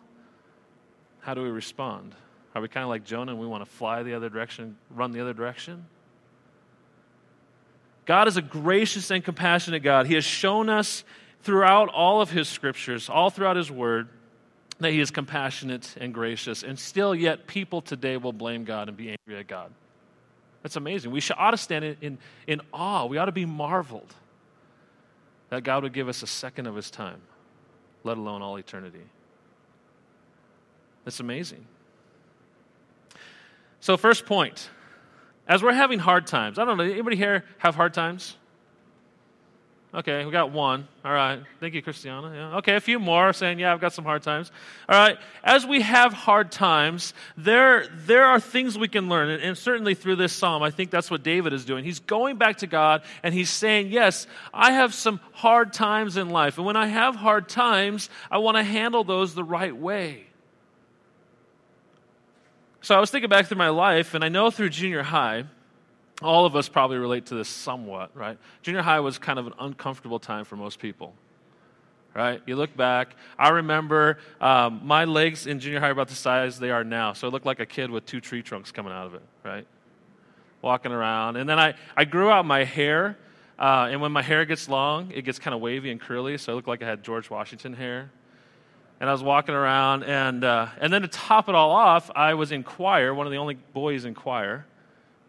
how 1.20 1.35
do 1.35 1.43
we 1.43 1.49
respond? 1.49 2.14
Are 2.55 2.61
we 2.61 2.69
kind 2.69 2.85
of 2.85 2.91
like 2.91 3.05
Jonah 3.05 3.32
and 3.32 3.41
we 3.41 3.47
want 3.47 3.64
to 3.64 3.70
fly 3.70 4.03
the 4.03 4.14
other 4.14 4.29
direction, 4.29 4.76
run 4.91 5.12
the 5.12 5.20
other 5.20 5.32
direction? 5.32 5.87
God 8.05 8.29
is 8.29 8.37
a 8.37 8.43
gracious 8.43 9.10
and 9.10 9.25
compassionate 9.25 9.82
God. 9.82 10.06
He 10.06 10.15
has 10.15 10.25
shown 10.25 10.69
us 10.69 11.05
throughout 11.43 11.89
all 11.89 12.20
of 12.20 12.31
his 12.31 12.48
scriptures, 12.48 13.08
all 13.08 13.31
throughout 13.31 13.56
his 13.56 13.70
word, 13.70 14.08
that 14.81 14.93
he 14.93 15.01
is 15.01 15.10
compassionate 15.10 15.94
and 16.01 16.13
gracious. 16.13 16.63
And 16.63 16.79
still, 16.79 17.15
yet, 17.15 17.46
people 17.46 17.81
today 17.81 18.17
will 18.17 18.32
blame 18.32 18.65
God 18.65 18.89
and 18.89 18.96
be 18.96 19.10
angry 19.10 19.39
at 19.39 19.46
God. 19.46 19.72
That's 20.63 20.77
amazing. 20.77 21.11
We 21.11 21.21
should, 21.21 21.37
ought 21.39 21.51
to 21.53 21.57
stand 21.57 21.85
in, 21.85 21.97
in, 22.01 22.19
in 22.47 22.61
awe. 22.73 23.07
We 23.07 23.19
ought 23.19 23.27
to 23.27 23.33
be 23.33 23.45
marveled 23.45 24.15
that 25.51 25.65
God 25.65 25.83
would 25.83 25.93
give 25.93 26.09
us 26.09 26.23
a 26.23 26.27
second 26.27 26.67
of 26.67 26.77
his 26.77 26.91
time, 26.91 27.21
let 28.05 28.17
alone 28.17 28.43
all 28.43 28.57
eternity. 28.57 29.03
That's 31.05 31.21
amazing. 31.21 31.67
So, 33.81 33.97
first 33.97 34.27
point 34.27 34.71
as 35.49 35.63
we're 35.63 35.73
having 35.73 35.99
hard 35.99 36.27
times, 36.27 36.59
I 36.59 36.65
don't 36.65 36.79
know, 36.79 36.85
anybody 36.85 37.17
here 37.17 37.45
have 37.59 37.75
hard 37.75 37.93
times? 37.93 38.37
Okay, 39.94 40.25
we 40.25 40.32
got 40.32 40.53
one. 40.53 40.89
All 41.05 41.13
right. 41.13 41.39
Thank 41.61 41.75
you, 41.75 41.82
Christiana. 41.82 42.32
Yeah. 42.34 42.56
Okay, 42.58 42.77
a 42.77 42.81
few 42.81 42.99
more 42.99 43.34
saying, 43.34 43.58
yeah, 43.58 43.75
I've 43.75 43.81
got 43.81 43.93
some 43.93 44.06
hard 44.06 44.22
times. 44.22 44.51
All 44.89 44.99
right. 44.99 45.19
As 45.44 45.67
we 45.67 45.82
have 45.82 46.15
hard 46.15 46.51
times, 46.51 47.13
there, 47.37 47.87
there 48.06 48.25
are 48.25 48.41
things 48.41 48.79
we 48.79 48.89
can 48.89 49.11
learn. 49.11 49.29
And, 49.29 49.43
and 49.43 49.58
certainly 49.58 49.94
through 49.94 50.17
this 50.17 50.32
psalm, 50.32 50.63
I 50.63 50.70
think 50.70 50.91
that's 50.91 51.11
what 51.11 51.22
David 51.22 51.53
is 51.53 51.67
doing. 51.67 51.84
He's 51.84 52.01
going 52.01 52.39
back 52.39 52.58
to 52.58 52.67
God 52.67 53.03
and 53.22 53.34
he's 53.34 53.51
saying, 53.51 53.89
yes, 53.89 54.27
I 54.55 54.72
have 54.72 54.94
some 54.94 55.20
hard 55.32 55.75
times 55.75 56.17
in 56.17 56.31
life. 56.31 56.56
And 56.56 56.67
when 56.67 56.77
I 56.77 56.87
have 56.87 57.15
hard 57.15 57.51
times, 57.51 58.08
I 58.31 58.39
want 58.39 58.56
to 58.56 58.63
handle 58.63 59.05
those 59.05 59.34
the 59.34 59.44
right 59.44 59.77
way. 59.77 60.25
So 62.81 62.96
I 62.96 62.99
was 62.99 63.11
thinking 63.11 63.29
back 63.29 63.46
through 63.46 63.58
my 63.58 63.69
life, 63.69 64.15
and 64.15 64.25
I 64.25 64.29
know 64.29 64.51
through 64.51 64.70
junior 64.70 65.05
high, 65.05 65.44
all 66.24 66.46
of 66.46 66.56
us 66.56 66.69
probably 66.69 66.98
relate 66.98 67.26
to 67.26 67.34
this 67.34 67.48
somewhat, 67.48 68.10
right? 68.17 68.38
Junior 68.62 68.82
high 68.82 69.00
was 69.00 69.19
kind 69.19 69.38
of 69.38 69.46
an 69.46 69.55
uncomfortable 69.58 70.19
time 70.19 70.44
for 70.44 70.56
most 70.56 70.79
people, 70.79 71.14
right? 72.14 72.43
You 72.46 72.56
look 72.56 72.76
back. 72.76 73.17
I 73.38 73.50
remember 73.50 74.19
um, 74.41 74.81
my 74.84 75.05
legs 75.05 75.46
in 75.46 75.60
junior 75.60 75.81
high 75.81 75.88
are 75.88 75.93
about 75.93 76.08
the 76.08 76.14
size 76.14 76.58
they 76.58 76.70
are 76.70 76.84
now, 76.84 77.12
so 77.12 77.29
I 77.29 77.31
looked 77.31 77.46
like 77.46 77.60
a 77.60 77.67
kid 77.67 77.91
with 77.91 78.06
two 78.06 78.20
tree 78.20 78.43
trunks 78.43 78.72
coming 78.72 78.93
out 78.93 79.06
of 79.06 79.14
it, 79.14 79.22
right? 79.44 79.67
Walking 80.60 80.93
around. 80.93 81.36
And 81.36 81.48
then 81.48 81.58
I, 81.58 81.74
I 81.96 82.05
grew 82.05 82.31
out 82.31 82.46
my 82.46 82.64
hair, 82.64 83.17
uh, 83.58 83.88
and 83.91 84.00
when 84.00 84.12
my 84.12 84.22
hair 84.22 84.44
gets 84.44 84.69
long, 84.69 85.10
it 85.12 85.22
gets 85.22 85.38
kind 85.38 85.55
of 85.55 85.60
wavy 85.60 85.91
and 85.91 86.00
curly, 86.00 86.38
so 86.38 86.52
I 86.52 86.55
looked 86.55 86.69
like 86.69 86.82
I 86.82 86.86
had 86.86 87.02
George 87.02 87.31
Washington 87.31 87.74
hair. 87.74 88.10
and 89.02 89.08
I 89.08 89.12
was 89.12 89.22
walking 89.24 89.56
around, 89.56 90.05
and, 90.05 90.44
uh, 90.44 90.69
and 90.81 90.93
then 90.93 91.02
to 91.02 91.08
top 91.08 91.48
it 91.48 91.56
all 91.56 91.72
off, 91.72 92.08
I 92.14 92.34
was 92.34 92.52
in 92.52 92.62
choir, 92.62 93.12
one 93.12 93.26
of 93.26 93.32
the 93.32 93.36
only 93.36 93.55
boys 93.55 94.05
in 94.05 94.14
choir, 94.14 94.64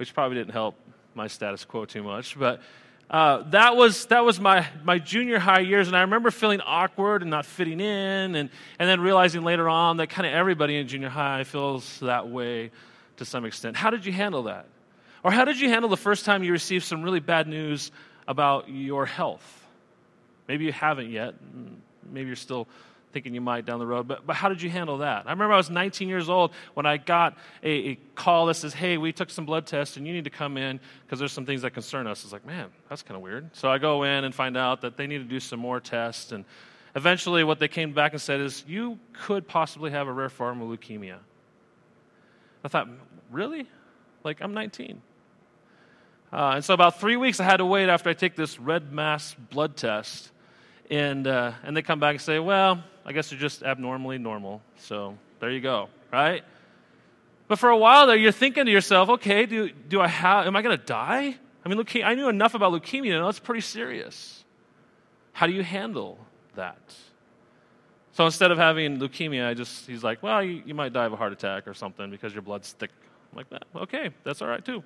which 0.03 0.13
probably 0.13 0.35
didn't 0.35 0.51
help 0.51 0.75
my 1.15 1.27
status 1.27 1.63
quo 1.63 1.85
too 1.85 2.03
much, 2.03 2.37
but 2.37 2.59
uh, 3.09 3.43
that 3.51 3.77
was, 3.77 4.05
that 4.07 4.25
was 4.25 4.37
my, 4.37 4.67
my 4.83 4.99
junior 4.99 5.39
high 5.39 5.61
years, 5.61 5.87
and 5.87 5.95
I 5.95 6.01
remember 6.01 6.29
feeling 6.29 6.59
awkward 6.59 7.21
and 7.21 7.31
not 7.31 7.45
fitting 7.45 7.79
in, 7.79 8.35
and, 8.35 8.49
and 8.79 8.89
then 8.89 8.99
realizing 8.99 9.43
later 9.43 9.69
on 9.69 9.95
that 9.97 10.09
kind 10.09 10.27
of 10.27 10.33
everybody 10.33 10.75
in 10.75 10.89
junior 10.89 11.07
high 11.07 11.45
feels 11.45 12.01
that 12.01 12.27
way 12.27 12.71
to 13.15 13.23
some 13.23 13.45
extent. 13.45 13.77
How 13.77 13.91
did 13.91 14.05
you 14.05 14.11
handle 14.11 14.43
that? 14.43 14.65
Or 15.23 15.31
how 15.31 15.45
did 15.45 15.57
you 15.57 15.69
handle 15.69 15.89
the 15.89 15.95
first 15.95 16.25
time 16.25 16.43
you 16.43 16.51
received 16.51 16.83
some 16.83 17.01
really 17.01 17.21
bad 17.21 17.47
news 17.47 17.89
about 18.27 18.67
your 18.67 19.05
health? 19.05 19.65
Maybe 20.49 20.65
you 20.65 20.73
haven't 20.73 21.11
yet. 21.11 21.35
Maybe 22.11 22.27
you're 22.27 22.35
still 22.35 22.67
thinking 23.13 23.33
you 23.33 23.41
might 23.41 23.65
down 23.65 23.79
the 23.79 23.85
road. 23.85 24.07
But, 24.07 24.25
but 24.25 24.35
how 24.35 24.49
did 24.49 24.61
you 24.61 24.69
handle 24.69 24.97
that? 24.97 25.25
I 25.27 25.29
remember 25.29 25.53
I 25.53 25.57
was 25.57 25.69
19 25.69 26.09
years 26.09 26.29
old 26.29 26.51
when 26.73 26.85
I 26.85 26.97
got 26.97 27.37
a, 27.61 27.69
a 27.69 27.95
call 28.15 28.47
that 28.47 28.55
says, 28.55 28.73
hey, 28.73 28.97
we 28.97 29.13
took 29.13 29.29
some 29.29 29.45
blood 29.45 29.65
tests 29.67 29.95
and 29.95 30.05
you 30.05 30.13
need 30.13 30.23
to 30.25 30.29
come 30.29 30.57
in 30.57 30.79
because 31.05 31.19
there's 31.19 31.31
some 31.31 31.45
things 31.45 31.61
that 31.61 31.71
concern 31.71 32.07
us. 32.07 32.23
It's 32.23 32.33
like, 32.33 32.45
man, 32.45 32.69
that's 32.89 33.03
kind 33.03 33.15
of 33.15 33.21
weird. 33.21 33.55
So 33.55 33.69
I 33.69 33.77
go 33.77 34.03
in 34.03 34.23
and 34.23 34.33
find 34.33 34.57
out 34.57 34.81
that 34.81 34.97
they 34.97 35.07
need 35.07 35.19
to 35.19 35.23
do 35.23 35.39
some 35.39 35.59
more 35.59 35.79
tests. 35.79 36.31
And 36.31 36.43
eventually, 36.95 37.43
what 37.43 37.59
they 37.59 37.67
came 37.67 37.93
back 37.93 38.13
and 38.13 38.21
said 38.21 38.41
is, 38.41 38.63
you 38.67 38.99
could 39.13 39.47
possibly 39.47 39.91
have 39.91 40.07
a 40.07 40.11
rare 40.11 40.29
form 40.29 40.61
of 40.61 40.67
leukemia. 40.67 41.17
I 42.63 42.67
thought, 42.67 42.89
really? 43.31 43.67
Like, 44.23 44.41
I'm 44.41 44.53
19. 44.53 45.01
Uh, 46.31 46.53
and 46.55 46.65
so, 46.65 46.73
about 46.73 46.99
three 46.99 47.15
weeks, 47.15 47.39
I 47.39 47.43
had 47.43 47.57
to 47.57 47.65
wait 47.65 47.89
after 47.89 48.09
I 48.09 48.13
take 48.13 48.35
this 48.35 48.59
red 48.59 48.91
mass 48.91 49.35
blood 49.35 49.77
test. 49.77 50.31
And, 50.93 51.25
uh, 51.25 51.53
and 51.63 51.75
they 51.75 51.81
come 51.81 51.99
back 51.99 52.11
and 52.11 52.21
say, 52.21 52.37
well, 52.37 52.83
I 53.03 53.13
guess 53.13 53.31
you're 53.31 53.41
just 53.41 53.63
abnormally 53.63 54.19
normal. 54.19 54.61
So, 54.77 55.17
there 55.39 55.49
you 55.49 55.59
go, 55.59 55.89
right? 56.11 56.43
But 57.47 57.57
for 57.57 57.69
a 57.69 57.77
while 57.77 58.05
there, 58.05 58.15
you're 58.15 58.31
thinking 58.31 58.65
to 58.65 58.71
yourself, 58.71 59.09
okay, 59.09 59.47
do, 59.47 59.71
do 59.71 59.99
I 59.99 60.07
have, 60.07 60.45
am 60.45 60.55
I 60.55 60.61
going 60.61 60.77
to 60.77 60.85
die? 60.85 61.35
I 61.65 61.69
mean, 61.69 61.79
leukemia, 61.79 62.05
I 62.05 62.13
knew 62.13 62.29
enough 62.29 62.53
about 62.53 62.73
leukemia 62.73 63.09
to 63.13 63.19
know 63.21 63.27
it's 63.27 63.39
pretty 63.39 63.61
serious. 63.61 64.43
How 65.31 65.47
do 65.47 65.53
you 65.53 65.63
handle 65.63 66.19
that? 66.53 66.93
So 68.11 68.23
instead 68.27 68.51
of 68.51 68.59
having 68.59 68.99
leukemia, 68.99 69.47
I 69.47 69.55
just, 69.55 69.87
he's 69.87 70.03
like, 70.03 70.21
well, 70.21 70.43
you, 70.43 70.61
you 70.63 70.75
might 70.75 70.93
die 70.93 71.05
of 71.05 71.13
a 71.13 71.15
heart 71.15 71.33
attack 71.33 71.67
or 71.67 71.73
something 71.73 72.11
because 72.11 72.33
your 72.33 72.43
blood's 72.43 72.71
thick. 72.71 72.91
I'm 73.31 73.37
like, 73.37 73.49
that. 73.49 73.63
okay, 73.75 74.11
that's 74.23 74.43
all 74.43 74.47
right 74.47 74.63
too. 74.63 74.83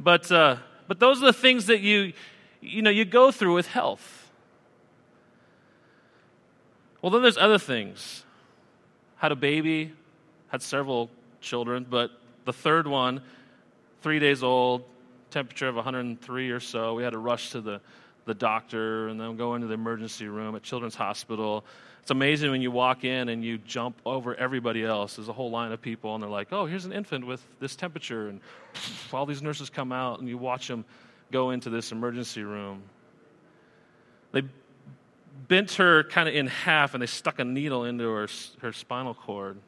But, 0.00 0.32
uh, 0.32 0.56
but 0.88 1.00
those 1.00 1.22
are 1.22 1.26
the 1.26 1.34
things 1.34 1.66
that 1.66 1.80
you, 1.82 2.14
you 2.62 2.80
know, 2.80 2.88
you 2.88 3.04
go 3.04 3.30
through 3.30 3.52
with 3.52 3.66
health. 3.66 4.23
Well, 7.04 7.10
then 7.10 7.20
there's 7.20 7.36
other 7.36 7.58
things. 7.58 8.24
Had 9.16 9.30
a 9.30 9.36
baby, 9.36 9.92
had 10.48 10.62
several 10.62 11.10
children, 11.42 11.84
but 11.86 12.10
the 12.46 12.52
third 12.54 12.86
one, 12.86 13.20
three 14.00 14.18
days 14.18 14.42
old, 14.42 14.84
temperature 15.30 15.68
of 15.68 15.74
103 15.74 16.50
or 16.50 16.60
so. 16.60 16.94
We 16.94 17.02
had 17.02 17.10
to 17.10 17.18
rush 17.18 17.50
to 17.50 17.60
the, 17.60 17.82
the 18.24 18.32
doctor 18.32 19.08
and 19.08 19.20
then 19.20 19.36
go 19.36 19.54
into 19.54 19.66
the 19.66 19.74
emergency 19.74 20.28
room 20.28 20.56
at 20.56 20.62
Children's 20.62 20.94
Hospital. 20.94 21.66
It's 22.00 22.10
amazing 22.10 22.50
when 22.50 22.62
you 22.62 22.70
walk 22.70 23.04
in 23.04 23.28
and 23.28 23.44
you 23.44 23.58
jump 23.58 24.00
over 24.06 24.34
everybody 24.36 24.82
else. 24.82 25.16
There's 25.16 25.28
a 25.28 25.34
whole 25.34 25.50
line 25.50 25.72
of 25.72 25.82
people, 25.82 26.14
and 26.14 26.22
they're 26.22 26.30
like, 26.30 26.54
oh, 26.54 26.64
here's 26.64 26.86
an 26.86 26.92
infant 26.94 27.26
with 27.26 27.46
this 27.60 27.76
temperature. 27.76 28.30
And 28.30 28.40
all 29.12 29.26
these 29.26 29.42
nurses 29.42 29.68
come 29.68 29.92
out, 29.92 30.20
and 30.20 30.28
you 30.30 30.38
watch 30.38 30.68
them 30.68 30.86
go 31.30 31.50
into 31.50 31.68
this 31.68 31.92
emergency 31.92 32.44
room. 32.44 32.82
They 34.32 34.44
bent 35.48 35.72
her 35.72 36.04
kind 36.04 36.28
of 36.28 36.34
in 36.34 36.46
half, 36.46 36.94
and 36.94 37.02
they 37.02 37.06
stuck 37.06 37.38
a 37.38 37.44
needle 37.44 37.84
into 37.84 38.04
her, 38.04 38.28
her 38.60 38.72
spinal 38.72 39.14
cord. 39.14 39.58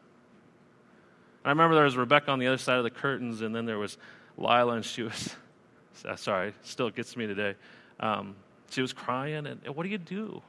I 1.44 1.50
remember 1.50 1.74
there 1.74 1.84
was 1.84 1.96
Rebecca 1.96 2.30
on 2.30 2.38
the 2.38 2.46
other 2.46 2.58
side 2.58 2.78
of 2.78 2.84
the 2.84 2.90
curtains, 2.90 3.42
and 3.42 3.54
then 3.54 3.66
there 3.66 3.78
was 3.78 3.98
Lila, 4.36 4.74
and 4.74 4.84
she 4.84 5.02
was, 5.02 5.36
sorry, 6.16 6.54
still 6.62 6.90
gets 6.90 7.16
me 7.16 7.26
today. 7.26 7.54
Um, 8.00 8.34
she 8.70 8.82
was 8.82 8.92
crying, 8.92 9.46
and, 9.46 9.60
and 9.64 9.76
what 9.76 9.84
do 9.84 9.88
you 9.88 9.98
do? 9.98 10.42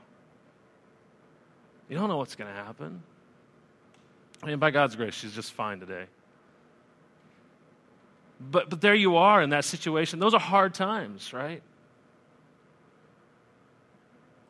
You 1.90 1.98
don't 1.98 2.10
know 2.10 2.18
what's 2.18 2.36
going 2.36 2.50
to 2.50 2.64
happen. 2.64 3.02
I 4.44 4.48
mean, 4.48 4.60
by 4.60 4.72
God's 4.72 4.96
grace, 4.96 5.14
she's 5.14 5.34
just 5.34 5.54
fine 5.54 5.80
today. 5.80 6.06
But, 8.40 8.70
but 8.70 8.82
there 8.82 8.94
you 8.94 9.18
are 9.18 9.42
in 9.42 9.50
that 9.52 9.66
situation. 9.66 10.20
Those 10.20 10.34
are 10.34 10.40
hard 10.40 10.74
times, 10.74 11.34
right? 11.34 11.62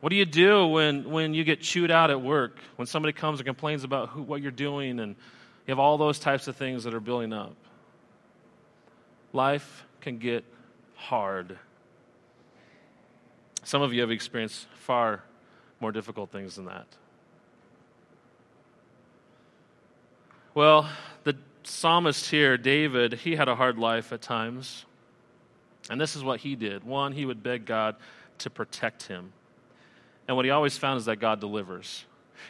What 0.00 0.10
do 0.10 0.16
you 0.16 0.24
do 0.24 0.66
when, 0.68 1.10
when 1.10 1.34
you 1.34 1.42
get 1.42 1.60
chewed 1.60 1.90
out 1.90 2.10
at 2.10 2.22
work? 2.22 2.58
When 2.76 2.86
somebody 2.86 3.12
comes 3.12 3.40
and 3.40 3.46
complains 3.46 3.82
about 3.82 4.10
who, 4.10 4.22
what 4.22 4.40
you're 4.40 4.52
doing 4.52 5.00
and 5.00 5.16
you 5.66 5.72
have 5.72 5.78
all 5.78 5.98
those 5.98 6.18
types 6.18 6.46
of 6.46 6.56
things 6.56 6.84
that 6.84 6.94
are 6.94 7.00
building 7.00 7.32
up? 7.32 7.54
Life 9.32 9.84
can 10.00 10.18
get 10.18 10.44
hard. 10.94 11.58
Some 13.64 13.82
of 13.82 13.92
you 13.92 14.00
have 14.00 14.10
experienced 14.10 14.66
far 14.74 15.24
more 15.80 15.92
difficult 15.92 16.30
things 16.30 16.56
than 16.56 16.66
that. 16.66 16.86
Well, 20.54 20.88
the 21.24 21.36
psalmist 21.64 22.30
here, 22.30 22.56
David, 22.56 23.12
he 23.14 23.36
had 23.36 23.48
a 23.48 23.54
hard 23.54 23.78
life 23.78 24.12
at 24.12 24.22
times. 24.22 24.86
And 25.90 26.00
this 26.00 26.16
is 26.16 26.24
what 26.24 26.40
he 26.40 26.56
did. 26.56 26.84
One, 26.84 27.12
he 27.12 27.24
would 27.24 27.42
beg 27.42 27.64
God 27.64 27.96
to 28.38 28.50
protect 28.50 29.04
him. 29.04 29.32
And 30.28 30.36
what 30.36 30.44
he 30.44 30.50
always 30.50 30.76
found 30.76 30.98
is 30.98 31.06
that 31.06 31.16
God 31.16 31.40
delivers. 31.40 32.04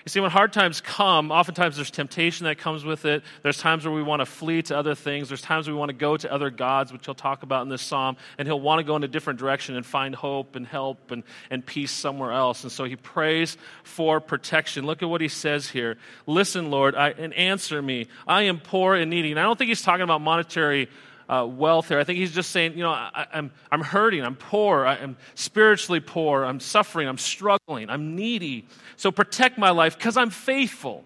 You 0.04 0.11
see, 0.11 0.20
when 0.20 0.30
hard 0.30 0.52
times 0.52 0.80
come, 0.80 1.30
oftentimes 1.30 1.76
there's 1.76 1.90
temptation 1.90 2.44
that 2.44 2.58
comes 2.58 2.85
with 2.85 3.04
it. 3.04 3.23
There's 3.42 3.58
times 3.58 3.85
where 3.85 3.94
we 3.94 4.02
want 4.02 4.20
to 4.20 4.26
flee 4.26 4.62
to 4.62 4.76
other 4.76 4.94
things. 4.94 5.28
There's 5.28 5.42
times 5.42 5.66
where 5.66 5.75
we 5.75 5.78
want 5.78 5.90
to 5.90 5.97
go 5.97 6.16
to 6.16 6.32
other 6.32 6.50
gods, 6.50 6.92
which 6.92 7.04
he'll 7.06 7.14
talk 7.14 7.42
about 7.42 7.62
in 7.62 7.68
this 7.68 7.82
psalm. 7.82 8.16
And 8.37 8.47
he'll 8.47 8.61
want 8.61 8.78
to 8.78 8.85
go 8.85 8.97
in 8.97 9.04
a 9.04 9.08
different 9.08 9.38
direction 9.38 9.76
and 9.76 9.85
find 9.85 10.14
hope 10.14 10.56
and 10.56 10.66
help 10.66 11.11
and, 11.11 11.23
and 11.50 11.64
peace 11.64 11.90
somewhere 11.90 12.32
else. 12.32 12.62
And 12.62 12.73
so 12.73 12.85
he 12.85 12.97
prays 12.97 13.56
for 13.82 14.20
protection. 14.20 14.87
Look 14.87 15.02
at 15.02 15.08
what 15.08 15.20
he 15.20 15.28
says 15.28 15.68
here 15.68 15.97
Listen, 16.26 16.70
Lord, 16.70 16.94
I, 16.94 17.11
and 17.11 17.32
answer 17.35 17.80
me. 17.80 18.08
I 18.26 18.42
am 18.42 18.61
poor 18.61 18.94
and 18.94 19.11
needy. 19.11 19.30
And 19.30 19.40
I 19.40 19.42
don't 19.42 19.58
think 19.58 19.68
he's 19.68 19.82
talking 19.82 20.02
about 20.02 20.20
monetary 20.20 20.88
uh, 21.28 21.47
wealth 21.49 21.88
here. 21.88 21.99
I 21.99 22.04
think 22.04 22.18
he's 22.18 22.32
just 22.32 22.50
saying, 22.50 22.73
you 22.73 22.82
know, 22.82 22.90
I, 22.90 23.26
am 23.32 23.47
I'm, 23.47 23.52
I'm 23.73 23.80
hurting, 23.82 24.25
I'm 24.25 24.37
poor, 24.37 24.87
I'm 24.87 25.16
spiritually 25.35 26.00
poor, 26.00 26.44
I'm 26.44 26.61
suffering, 26.61 27.06
I'm 27.08 27.18
struggling, 27.18 27.90
I'm 27.90 28.14
needy. 28.14 28.66
So 28.97 29.12
protect 29.12 29.58
my 29.58 29.70
life 29.70 29.97
because 29.97 30.16
I'm 30.16 30.30
faithful. 30.30 31.04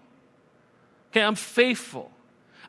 Okay, 1.11 1.21
I'm 1.21 1.35
faithful. 1.35 2.11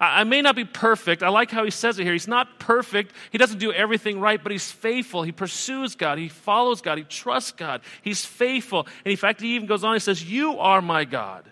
I, 0.00 0.20
I 0.20 0.24
may 0.24 0.42
not 0.42 0.56
be 0.56 0.64
perfect. 0.64 1.22
I 1.22 1.28
like 1.28 1.50
how 1.50 1.64
he 1.64 1.70
says 1.70 1.98
it 1.98 2.04
here. 2.04 2.12
He's 2.12 2.28
not 2.28 2.58
perfect. 2.58 3.12
He 3.30 3.38
doesn't 3.38 3.58
do 3.58 3.72
everything 3.72 4.20
right, 4.20 4.42
but 4.42 4.50
he's 4.52 4.70
faithful. 4.70 5.22
He 5.22 5.32
pursues 5.32 5.94
God. 5.94 6.18
He 6.18 6.28
follows 6.28 6.80
God. 6.80 6.98
He 6.98 7.04
trusts 7.04 7.52
God. 7.52 7.82
He's 8.02 8.24
faithful. 8.24 8.86
And 9.04 9.12
in 9.12 9.16
fact, 9.16 9.40
he 9.40 9.54
even 9.54 9.66
goes 9.66 9.84
on, 9.84 9.94
he 9.94 10.00
says, 10.00 10.22
You 10.22 10.58
are 10.58 10.82
my 10.82 11.04
God. 11.04 11.44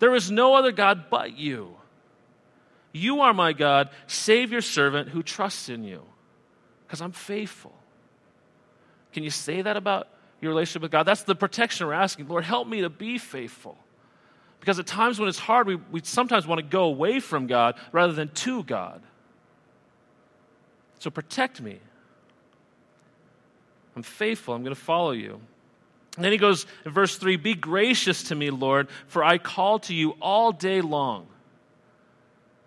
There 0.00 0.14
is 0.14 0.30
no 0.30 0.54
other 0.54 0.72
God 0.72 1.04
but 1.08 1.38
you. 1.38 1.76
You 2.94 3.22
are 3.22 3.34
my 3.34 3.52
God. 3.52 3.90
Save 4.06 4.52
your 4.52 4.60
servant 4.60 5.08
who 5.08 5.22
trusts 5.22 5.68
in 5.68 5.82
you 5.82 6.00
because 6.86 7.02
I'm 7.02 7.10
faithful. 7.10 7.74
Can 9.12 9.24
you 9.24 9.30
say 9.30 9.62
that 9.62 9.76
about 9.76 10.06
your 10.40 10.52
relationship 10.52 10.82
with 10.82 10.92
God? 10.92 11.02
That's 11.02 11.24
the 11.24 11.34
protection 11.34 11.88
we're 11.88 11.92
asking. 11.92 12.28
Lord, 12.28 12.44
help 12.44 12.68
me 12.68 12.82
to 12.82 12.88
be 12.88 13.18
faithful. 13.18 13.76
Because 14.60 14.78
at 14.78 14.86
times 14.86 15.18
when 15.18 15.28
it's 15.28 15.40
hard, 15.40 15.66
we, 15.66 15.74
we 15.74 16.02
sometimes 16.04 16.46
want 16.46 16.60
to 16.60 16.62
go 16.64 16.84
away 16.84 17.18
from 17.18 17.48
God 17.48 17.74
rather 17.90 18.12
than 18.12 18.28
to 18.28 18.62
God. 18.62 19.02
So 21.00 21.10
protect 21.10 21.60
me. 21.60 21.80
I'm 23.96 24.04
faithful. 24.04 24.54
I'm 24.54 24.62
going 24.62 24.74
to 24.74 24.80
follow 24.80 25.10
you. 25.10 25.40
And 26.14 26.24
then 26.24 26.30
he 26.30 26.38
goes 26.38 26.64
in 26.84 26.92
verse 26.92 27.16
3 27.16 27.36
Be 27.36 27.54
gracious 27.54 28.22
to 28.24 28.36
me, 28.36 28.50
Lord, 28.50 28.88
for 29.08 29.24
I 29.24 29.38
call 29.38 29.80
to 29.80 29.94
you 29.94 30.12
all 30.20 30.52
day 30.52 30.80
long. 30.80 31.26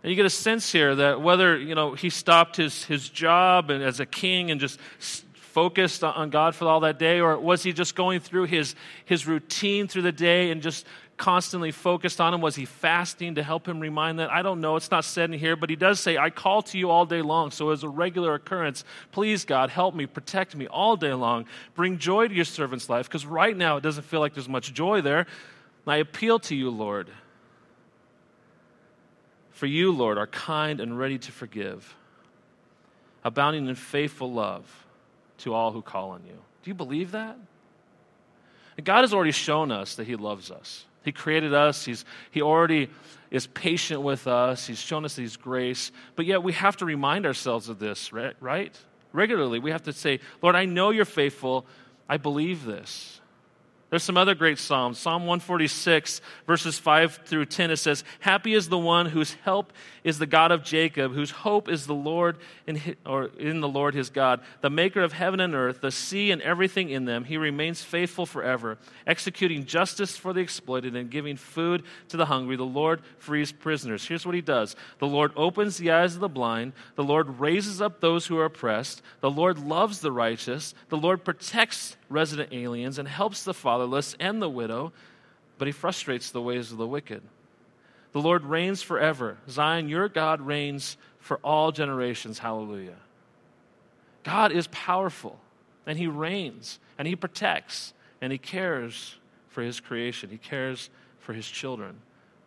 And 0.08 0.12
you 0.14 0.16
get 0.16 0.26
a 0.26 0.30
sense 0.30 0.72
here 0.72 0.96
that 0.96 1.22
whether, 1.22 1.58
you 1.58 1.76
know, 1.76 1.94
he 1.94 2.10
stopped 2.10 2.56
his, 2.56 2.86
his 2.86 3.10
job 3.10 3.70
and 3.70 3.84
as 3.84 4.00
a 4.00 4.06
king 4.06 4.52
and 4.52 4.62
just 4.62 4.80
focused 5.34 6.02
on 6.02 6.30
God 6.30 6.56
for 6.56 6.66
all 6.66 6.80
that 6.80 6.98
day, 6.98 7.20
or 7.20 7.38
was 7.38 7.62
he 7.62 7.74
just 7.74 7.94
going 7.94 8.22
through 8.22 8.46
his, 8.46 8.74
his 9.04 9.28
routine 9.28 9.86
through 9.90 10.04
the 10.04 10.14
day 10.14 10.50
and 10.50 10.62
just 10.62 10.86
constantly 11.18 11.72
focused 11.72 12.22
on 12.22 12.34
him? 12.34 12.40
Was 12.40 12.56
he 12.56 12.64
fasting 12.64 13.36
to 13.36 13.44
help 13.44 13.68
him 13.68 13.82
remind 13.82 14.20
that? 14.20 14.32
I 14.32 14.44
don't 14.44 14.62
know. 14.62 14.78
It's 14.78 14.92
not 14.92 15.04
said 15.04 15.30
in 15.30 15.38
here, 15.38 15.58
but 15.58 15.70
he 15.70 15.76
does 15.76 16.00
say, 16.00 16.18
I 16.18 16.30
call 16.30 16.62
to 16.62 16.78
you 16.78 16.90
all 16.90 17.06
day 17.06 17.22
long. 17.22 17.52
So, 17.52 17.72
as 17.72 17.84
a 17.84 17.90
regular 17.90 18.34
occurrence, 18.34 18.86
please, 19.12 19.44
God, 19.44 19.70
help 19.70 19.94
me, 19.94 20.06
protect 20.06 20.56
me 20.56 20.68
all 20.68 20.96
day 20.96 21.14
long. 21.16 21.48
Bring 21.76 21.98
joy 21.98 22.30
to 22.30 22.34
your 22.34 22.46
servant's 22.46 22.88
life, 22.88 23.10
because 23.10 23.26
right 23.26 23.58
now 23.58 23.76
it 23.76 23.82
doesn't 23.82 24.06
feel 24.06 24.22
like 24.22 24.36
there's 24.36 24.48
much 24.48 24.74
joy 24.74 25.02
there. 25.02 25.28
I 25.86 25.98
appeal 25.98 26.40
to 26.40 26.56
you, 26.56 26.70
Lord. 26.70 27.10
For 29.58 29.66
you, 29.66 29.92
Lord, 29.92 30.20
are 30.20 30.28
kind 30.28 30.80
and 30.80 31.00
ready 31.00 31.18
to 31.18 31.32
forgive, 31.32 31.96
abounding 33.24 33.68
in 33.68 33.74
faithful 33.74 34.32
love 34.32 34.86
to 35.40 35.56
all 35.56 35.72
who 35.72 35.82
call 35.82 36.12
on 36.12 36.22
you. 36.28 36.38
Do 36.62 36.70
you 36.70 36.76
believe 36.76 37.14
that? 37.14 37.36
God 38.84 39.02
has 39.02 39.16
already 39.16 39.32
shown 39.32 39.72
us 39.72 39.96
that 39.96 40.06
He 40.06 40.16
loves 40.16 40.52
us. 40.52 40.86
He 41.04 41.12
created 41.12 41.56
us. 41.56 41.84
He's, 41.84 42.06
he 42.30 42.44
already 42.44 42.92
is 43.32 43.48
patient 43.48 44.04
with 44.04 44.28
us. 44.28 44.68
He's 44.68 44.78
shown 44.78 45.06
us 45.06 45.16
His 45.16 45.38
grace. 45.38 45.92
But 46.16 46.28
yet 46.28 46.44
we 46.44 46.54
have 46.54 46.78
to 46.78 46.86
remind 46.86 47.26
ourselves 47.26 47.68
of 47.68 47.80
this, 47.80 48.14
right? 48.14 48.80
Regularly, 49.12 49.58
we 49.58 49.72
have 49.72 49.84
to 49.84 49.94
say, 49.94 50.20
Lord, 50.44 50.56
I 50.56 50.66
know 50.66 50.92
you're 50.92 51.04
faithful. 51.04 51.66
I 52.08 52.18
believe 52.18 52.64
this. 52.64 53.20
There's 53.89 54.03
some 54.03 54.17
other 54.17 54.36
great 54.36 54.60
Psalms. 54.60 55.00
Psalm 55.00 55.22
146, 55.22 56.20
verses 56.46 56.77
5 56.77 57.22
through 57.25 57.46
10, 57.46 57.72
it 57.72 57.77
says, 57.77 58.03
Happy 58.20 58.53
is 58.53 58.67
the 58.67 58.77
one 58.77 59.06
whose 59.06 59.36
help 59.46 59.72
is 60.03 60.20
the 60.20 60.25
God 60.25 60.51
of 60.51 60.63
Jacob, 60.63 61.13
whose 61.13 61.32
hope 61.32 61.70
is 61.70 61.88
the 61.88 61.96
Lord 61.96 62.38
in, 62.65 62.75
his, 62.75 62.96
or 63.06 63.25
in 63.39 63.62
the 63.62 63.67
Lord 63.67 63.94
his 63.94 64.10
God, 64.10 64.41
the 64.60 64.70
maker 64.70 65.01
of 65.01 65.13
heaven 65.13 65.39
and 65.39 65.56
earth, 65.56 65.79
the 65.79 65.91
sea 65.91 66.32
and 66.32 66.41
everything 66.41 66.89
in 66.89 67.06
them. 67.06 67.24
He 67.24 67.38
remains 67.38 67.82
faithful 67.82 68.25
forever, 68.25 68.77
executing 69.06 69.65
justice 69.65 70.17
for 70.17 70.34
the 70.34 70.41
exploited 70.41 70.94
and 70.98 71.10
giving 71.10 71.38
food 71.38 71.84
to 72.10 72.17
the 72.17 72.25
hungry. 72.25 72.58
The 72.58 72.63
Lord 72.63 73.01
frees 73.20 73.53
prisoners. 73.53 74.06
Here's 74.06 74.25
what 74.25 74.36
he 74.36 74.41
does 74.41 74.75
The 75.00 75.08
Lord 75.08 75.32
opens 75.38 75.77
the 75.77 75.91
eyes 75.91 76.15
of 76.15 76.20
the 76.20 76.27
blind, 76.27 76.74
the 76.96 77.06
Lord 77.06 77.39
raises 77.39 77.82
up 77.82 78.01
those 78.01 78.27
who 78.27 78.38
are 78.38 78.46
oppressed, 78.46 79.01
the 79.22 79.32
Lord 79.32 79.60
loves 79.60 80.00
the 80.00 80.12
righteous, 80.12 80.74
the 80.89 80.98
Lord 80.98 81.24
protects 81.24 81.96
resident 82.10 82.53
aliens 82.53 83.00
and 83.00 83.08
helps 83.08 83.44
the 83.44 83.53
fatherless 83.78 84.16
and 84.20 84.42
the 84.42 84.50
widow, 84.50 84.92
but 85.60 85.68
he 85.68 85.72
frustrates 85.72 86.32
the 86.32 86.42
ways 86.42 86.72
of 86.72 86.80
the 86.80 86.88
wicked. 86.88 87.22
The 88.12 88.20
Lord 88.20 88.44
reigns 88.44 88.82
forever. 88.82 89.38
Zion, 89.48 89.88
your 89.88 90.10
God 90.10 90.42
reigns 90.42 90.98
for 91.20 91.38
all 91.44 91.72
generations. 91.72 92.40
Hallelujah. 92.40 92.96
God 94.24 94.52
is 94.52 94.68
powerful, 94.68 95.40
and 95.86 95.98
he 95.98 96.08
reigns, 96.08 96.80
and 96.98 97.08
he 97.08 97.16
protects, 97.16 97.94
and 98.20 98.32
he 98.32 98.40
cares 98.40 99.16
for 99.50 99.62
his 99.62 99.80
creation. 99.80 100.30
He 100.32 100.38
cares 100.38 100.90
for 101.20 101.34
his 101.34 101.48
children 101.48 101.98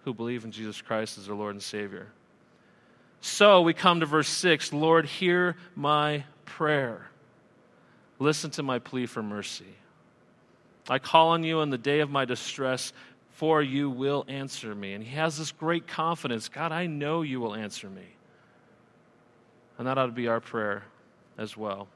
who 0.05 0.13
believe 0.13 0.45
in 0.45 0.51
Jesus 0.51 0.83
Christ 0.83 1.17
as 1.17 1.27
their 1.27 1.37
Lord 1.37 1.55
and 1.55 1.63
Savior. 1.63 2.09
So 3.21 3.63
we 3.63 3.73
come 3.73 4.01
to 4.01 4.07
verse 4.07 4.29
6 4.29 4.73
Lord, 4.73 5.07
hear 5.07 5.57
my 5.77 6.25
prayer. 6.45 7.11
Listen 8.19 8.51
to 8.53 8.63
my 8.65 8.81
plea 8.81 9.07
for 9.07 9.23
mercy. 9.23 9.77
I 10.91 10.99
call 10.99 11.29
on 11.29 11.45
you 11.45 11.61
in 11.61 11.71
the 11.71 11.79
day 11.79 12.01
of 12.01 12.11
my 12.11 12.25
distress, 12.25 12.93
for 13.35 13.63
you 13.63 13.89
will 13.89 14.25
answer 14.29 14.75
me. 14.75 14.93
And 14.93 15.05
he 15.05 15.15
has 15.15 15.39
this 15.39 15.53
great 15.53 15.87
confidence 15.87 16.49
God, 16.49 16.73
I 16.73 16.87
know 16.87 17.23
you 17.23 17.41
will 17.41 17.55
answer 17.55 17.89
me. 17.89 18.07
And 19.79 19.87
that 19.87 19.97
ought 19.97 20.07
to 20.07 20.13
be 20.13 20.29
our 20.29 20.41
prayer 20.41 20.83
as 21.39 21.57
well. 21.57 21.89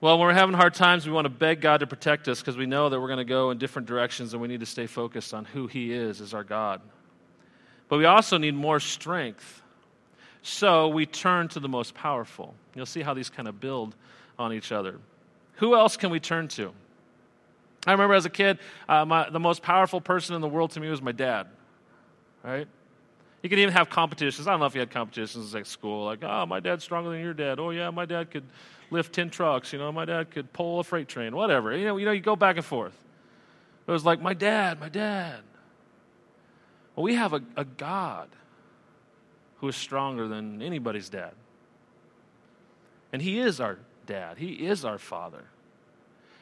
Well, 0.00 0.18
when 0.18 0.28
we're 0.28 0.34
having 0.34 0.54
hard 0.54 0.74
times, 0.74 1.06
we 1.06 1.12
want 1.12 1.24
to 1.24 1.30
beg 1.30 1.60
God 1.60 1.80
to 1.80 1.86
protect 1.86 2.28
us 2.28 2.40
because 2.40 2.56
we 2.56 2.66
know 2.66 2.88
that 2.88 3.00
we're 3.00 3.08
going 3.08 3.18
to 3.18 3.24
go 3.24 3.50
in 3.50 3.58
different 3.58 3.88
directions 3.88 4.32
and 4.32 4.42
we 4.42 4.46
need 4.46 4.60
to 4.60 4.66
stay 4.66 4.86
focused 4.86 5.34
on 5.34 5.44
who 5.44 5.66
He 5.66 5.92
is 5.92 6.20
as 6.20 6.34
our 6.34 6.44
God. 6.44 6.80
But 7.88 7.98
we 7.98 8.04
also 8.04 8.38
need 8.38 8.54
more 8.54 8.80
strength 8.80 9.62
so 10.42 10.88
we 10.88 11.06
turn 11.06 11.48
to 11.48 11.60
the 11.60 11.68
most 11.68 11.94
powerful. 11.94 12.54
You'll 12.74 12.86
see 12.86 13.02
how 13.02 13.14
these 13.14 13.30
kind 13.30 13.48
of 13.48 13.60
build 13.60 13.94
on 14.38 14.52
each 14.52 14.72
other. 14.72 14.98
Who 15.58 15.74
else 15.74 15.96
can 15.96 16.10
we 16.10 16.20
turn 16.20 16.48
to? 16.48 16.72
I 17.86 17.92
remember 17.92 18.14
as 18.14 18.24
a 18.24 18.30
kid, 18.30 18.58
uh, 18.88 19.04
my, 19.04 19.28
the 19.30 19.40
most 19.40 19.62
powerful 19.62 20.00
person 20.00 20.34
in 20.34 20.40
the 20.40 20.48
world 20.48 20.72
to 20.72 20.80
me 20.80 20.88
was 20.88 21.02
my 21.02 21.12
dad. 21.12 21.46
Right? 22.42 22.66
You 23.42 23.48
could 23.48 23.58
even 23.58 23.72
have 23.74 23.88
competitions. 23.88 24.46
I 24.46 24.52
don't 24.52 24.60
know 24.60 24.66
if 24.66 24.74
you 24.74 24.80
had 24.80 24.90
competitions 24.90 25.54
at 25.54 25.66
school, 25.66 26.04
like, 26.04 26.22
oh, 26.22 26.46
my 26.46 26.60
dad's 26.60 26.84
stronger 26.84 27.10
than 27.10 27.20
your 27.20 27.34
dad. 27.34 27.58
Oh, 27.58 27.70
yeah, 27.70 27.90
my 27.90 28.04
dad 28.04 28.30
could 28.30 28.44
lift 28.90 29.14
10 29.14 29.30
trucks. 29.30 29.72
You 29.72 29.78
know, 29.78 29.92
my 29.92 30.04
dad 30.04 30.30
could 30.30 30.52
pull 30.52 30.80
a 30.80 30.84
freight 30.84 31.08
train, 31.08 31.34
whatever. 31.34 31.76
You 31.76 31.86
know, 31.86 31.96
you 31.96 32.04
know, 32.04 32.12
you 32.12 32.20
go 32.20 32.36
back 32.36 32.56
and 32.56 32.64
forth. 32.64 32.96
It 33.86 33.90
was 33.90 34.04
like, 34.04 34.20
my 34.20 34.34
dad, 34.34 34.80
my 34.80 34.88
dad. 34.88 35.40
Well, 36.94 37.04
we 37.04 37.14
have 37.14 37.32
a, 37.32 37.42
a 37.56 37.64
God 37.64 38.28
who 39.56 39.68
is 39.68 39.76
stronger 39.76 40.28
than 40.28 40.62
anybody's 40.62 41.08
dad. 41.08 41.32
And 43.12 43.22
He 43.22 43.38
is 43.38 43.60
our 43.60 43.78
dad, 44.08 44.38
He 44.38 44.66
is 44.66 44.84
our 44.84 44.98
father. 44.98 45.44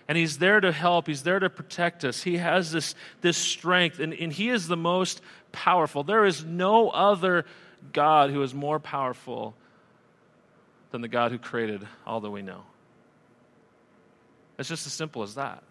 And 0.09 0.17
He's 0.17 0.39
there 0.39 0.61
to 0.61 0.73
help, 0.73 1.07
He's 1.07 1.23
there 1.23 1.39
to 1.39 1.51
protect 1.51 2.05
us. 2.05 2.23
He 2.23 2.39
has 2.39 2.73
this, 2.73 2.95
this 3.21 3.37
strength, 3.37 3.99
and, 3.99 4.15
and 4.15 4.33
He 4.33 4.49
is 4.49 4.69
the 4.69 4.77
most 4.77 5.21
powerful. 5.53 6.03
There 6.03 6.25
is 6.25 6.45
no 6.45 6.89
other 6.89 7.45
God 7.93 8.31
who 8.31 8.43
is 8.43 8.55
more 8.55 8.81
powerful 8.81 9.55
than 10.93 11.03
the 11.03 11.09
God 11.09 11.33
who 11.33 11.39
created 11.39 11.87
all 12.07 12.21
that 12.21 12.31
we 12.31 12.41
know. 12.41 12.63
It's 14.59 14.71
just 14.71 14.87
as 14.87 14.93
simple 14.95 15.23
as 15.23 15.35
that. 15.35 15.63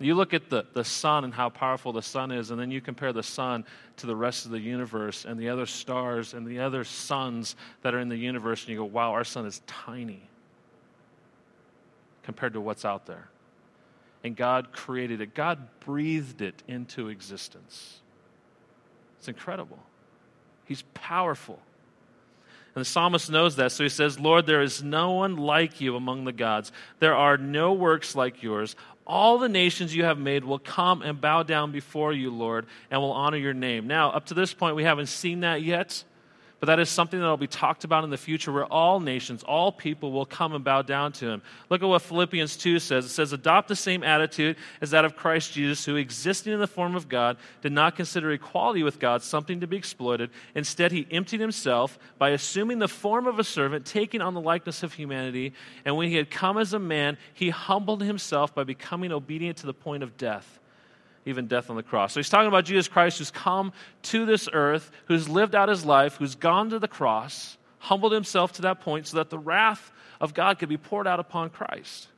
You 0.00 0.14
look 0.14 0.32
at 0.32 0.48
the, 0.48 0.64
the 0.74 0.84
sun 0.84 1.24
and 1.24 1.34
how 1.34 1.48
powerful 1.48 1.92
the 1.92 2.02
sun 2.02 2.30
is, 2.30 2.50
and 2.50 2.60
then 2.60 2.70
you 2.70 2.80
compare 2.80 3.12
the 3.12 3.22
sun 3.22 3.64
to 3.96 4.06
the 4.06 4.14
rest 4.14 4.44
of 4.44 4.52
the 4.52 4.60
universe 4.60 5.24
and 5.24 5.40
the 5.40 5.48
other 5.48 5.66
stars 5.66 6.34
and 6.34 6.46
the 6.46 6.60
other 6.60 6.84
suns 6.84 7.56
that 7.82 7.94
are 7.94 7.98
in 7.98 8.08
the 8.08 8.16
universe, 8.16 8.62
and 8.62 8.70
you 8.70 8.76
go, 8.76 8.84
wow, 8.84 9.12
our 9.12 9.24
sun 9.24 9.46
is 9.46 9.60
tiny 9.66 10.28
compared 12.28 12.52
to 12.52 12.60
what's 12.60 12.84
out 12.84 13.06
there. 13.06 13.30
And 14.22 14.36
God 14.36 14.70
created 14.70 15.22
it, 15.22 15.34
God 15.34 15.58
breathed 15.80 16.42
it 16.42 16.62
into 16.68 17.08
existence. 17.08 18.00
It's 19.18 19.28
incredible. 19.28 19.78
He's 20.66 20.82
powerful. 20.92 21.58
And 22.74 22.82
the 22.82 22.84
psalmist 22.84 23.30
knows 23.30 23.56
that, 23.56 23.72
so 23.72 23.82
he 23.82 23.88
says, 23.88 24.20
Lord, 24.20 24.44
there 24.44 24.60
is 24.60 24.82
no 24.82 25.12
one 25.12 25.36
like 25.36 25.80
you 25.80 25.96
among 25.96 26.26
the 26.26 26.32
gods. 26.32 26.70
There 27.00 27.14
are 27.14 27.38
no 27.38 27.72
works 27.72 28.14
like 28.14 28.42
yours 28.42 28.76
all 29.08 29.38
the 29.38 29.48
nations 29.48 29.96
you 29.96 30.04
have 30.04 30.18
made 30.18 30.44
will 30.44 30.58
come 30.58 31.00
and 31.00 31.18
bow 31.18 31.42
down 31.42 31.72
before 31.72 32.12
you, 32.12 32.30
Lord, 32.30 32.66
and 32.90 33.00
will 33.00 33.12
honor 33.12 33.38
your 33.38 33.54
name. 33.54 33.86
Now, 33.86 34.10
up 34.10 34.26
to 34.26 34.34
this 34.34 34.52
point, 34.52 34.76
we 34.76 34.84
haven't 34.84 35.06
seen 35.06 35.40
that 35.40 35.62
yet. 35.62 36.04
But 36.60 36.66
that 36.66 36.80
is 36.80 36.88
something 36.88 37.20
that 37.20 37.26
will 37.26 37.36
be 37.36 37.46
talked 37.46 37.84
about 37.84 38.02
in 38.02 38.10
the 38.10 38.16
future 38.16 38.50
where 38.50 38.66
all 38.66 38.98
nations, 38.98 39.44
all 39.44 39.70
people 39.70 40.10
will 40.10 40.26
come 40.26 40.54
and 40.54 40.64
bow 40.64 40.82
down 40.82 41.12
to 41.12 41.28
him. 41.28 41.42
Look 41.70 41.84
at 41.84 41.88
what 41.88 42.02
Philippians 42.02 42.56
2 42.56 42.80
says. 42.80 43.04
It 43.04 43.10
says, 43.10 43.32
Adopt 43.32 43.68
the 43.68 43.76
same 43.76 44.02
attitude 44.02 44.56
as 44.80 44.90
that 44.90 45.04
of 45.04 45.14
Christ 45.14 45.52
Jesus, 45.52 45.84
who, 45.84 45.94
existing 45.94 46.52
in 46.52 46.58
the 46.58 46.66
form 46.66 46.96
of 46.96 47.08
God, 47.08 47.36
did 47.62 47.70
not 47.70 47.94
consider 47.94 48.32
equality 48.32 48.82
with 48.82 48.98
God 48.98 49.22
something 49.22 49.60
to 49.60 49.68
be 49.68 49.76
exploited. 49.76 50.30
Instead, 50.56 50.90
he 50.90 51.06
emptied 51.12 51.40
himself 51.40 51.96
by 52.18 52.30
assuming 52.30 52.80
the 52.80 52.88
form 52.88 53.28
of 53.28 53.38
a 53.38 53.44
servant, 53.44 53.86
taking 53.86 54.20
on 54.20 54.34
the 54.34 54.40
likeness 54.40 54.82
of 54.82 54.94
humanity. 54.94 55.52
And 55.84 55.96
when 55.96 56.08
he 56.08 56.16
had 56.16 56.28
come 56.28 56.58
as 56.58 56.72
a 56.72 56.80
man, 56.80 57.18
he 57.34 57.50
humbled 57.50 58.02
himself 58.02 58.52
by 58.52 58.64
becoming 58.64 59.12
obedient 59.12 59.58
to 59.58 59.66
the 59.66 59.74
point 59.74 60.02
of 60.02 60.16
death 60.16 60.57
even 61.28 61.46
death 61.46 61.70
on 61.70 61.76
the 61.76 61.82
cross. 61.82 62.12
So 62.12 62.20
he's 62.20 62.28
talking 62.28 62.48
about 62.48 62.64
Jesus 62.64 62.88
Christ 62.88 63.18
who's 63.18 63.30
come 63.30 63.72
to 64.04 64.26
this 64.26 64.48
earth, 64.52 64.90
who's 65.06 65.28
lived 65.28 65.54
out 65.54 65.68
his 65.68 65.84
life, 65.84 66.16
who's 66.16 66.34
gone 66.34 66.70
to 66.70 66.78
the 66.78 66.88
cross, 66.88 67.56
humbled 67.78 68.12
himself 68.12 68.52
to 68.52 68.62
that 68.62 68.80
point 68.80 69.06
so 69.06 69.18
that 69.18 69.30
the 69.30 69.38
wrath 69.38 69.92
of 70.20 70.34
God 70.34 70.58
could 70.58 70.68
be 70.68 70.76
poured 70.76 71.06
out 71.06 71.20
upon 71.20 71.50
Christ. 71.50 72.08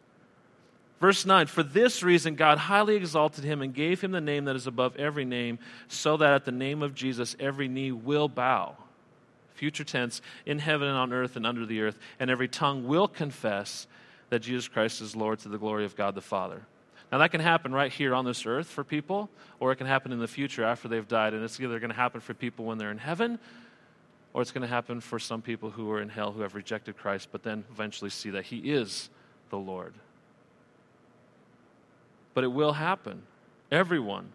Verse 1.01 1.27
9 1.27 1.47
For 1.47 1.63
this 1.63 2.03
reason, 2.03 2.35
God 2.35 2.59
highly 2.59 2.97
exalted 2.97 3.45
him 3.45 3.63
and 3.63 3.75
gave 3.75 4.01
him 4.01 4.13
the 4.13 4.21
name 4.21 4.45
that 4.45 4.57
is 4.57 4.67
above 4.67 4.97
every 4.97 5.25
name, 5.25 5.59
so 5.89 6.17
that 6.19 6.33
at 6.33 6.45
the 6.45 6.53
name 6.53 6.83
of 6.83 6.95
Jesus 6.95 7.35
every 7.41 7.69
knee 7.69 7.93
will 7.93 8.29
bow. 8.29 8.77
Future 9.55 9.85
tense, 9.85 10.23
in 10.47 10.59
heaven 10.59 10.89
and 10.89 10.97
on 10.97 11.13
earth 11.13 11.37
and 11.37 11.47
under 11.47 11.67
the 11.67 11.81
earth, 11.83 11.99
and 12.19 12.31
every 12.31 12.49
tongue 12.49 12.87
will 12.87 13.09
confess 13.09 13.87
that 14.31 14.41
Jesus 14.41 14.69
Christ 14.69 15.01
is 15.01 15.17
Lord 15.17 15.41
to 15.41 15.49
the 15.49 15.59
glory 15.59 15.85
of 15.85 15.97
God 15.97 16.15
the 16.15 16.21
Father. 16.21 16.63
Now, 17.13 17.19
that 17.19 17.31
can 17.31 17.41
happen 17.41 17.73
right 17.73 17.93
here 17.93 18.15
on 18.15 18.25
this 18.25 18.47
earth 18.47 18.69
for 18.69 18.85
people, 18.85 19.29
or 19.59 19.73
it 19.73 19.77
can 19.77 19.87
happen 19.87 20.13
in 20.13 20.21
the 20.21 20.29
future 20.29 20.65
after 20.65 20.87
they've 20.87 21.07
died. 21.07 21.35
And 21.35 21.43
it's 21.43 21.59
either 21.59 21.81
going 21.81 21.91
to 21.91 21.97
happen 21.97 22.21
for 22.21 22.35
people 22.35 22.65
when 22.67 22.79
they're 22.79 22.93
in 22.93 22.99
heaven, 22.99 23.39
or 24.33 24.43
it's 24.43 24.53
going 24.53 24.63
to 24.63 24.69
happen 24.69 25.01
for 25.01 25.19
some 25.19 25.43
people 25.43 25.71
who 25.71 25.91
are 25.91 26.01
in 26.01 26.09
hell 26.09 26.31
who 26.31 26.43
have 26.43 26.55
rejected 26.55 26.97
Christ, 26.97 27.29
but 27.33 27.43
then 27.43 27.65
eventually 27.73 28.11
see 28.11 28.31
that 28.31 28.45
He 28.45 28.59
is 28.59 29.11
the 29.51 29.59
Lord. 29.59 29.95
But 32.33 32.45
it 32.45 32.53
will 32.53 32.75
happen. 32.75 33.23
Everyone 33.73 34.31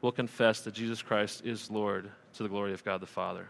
will 0.00 0.12
confess 0.12 0.60
that 0.62 0.74
Jesus 0.74 1.02
Christ 1.02 1.44
is 1.44 1.70
Lord 1.70 2.10
to 2.34 2.42
the 2.42 2.48
glory 2.48 2.72
of 2.72 2.84
God 2.84 3.00
the 3.00 3.06
Father. 3.06 3.48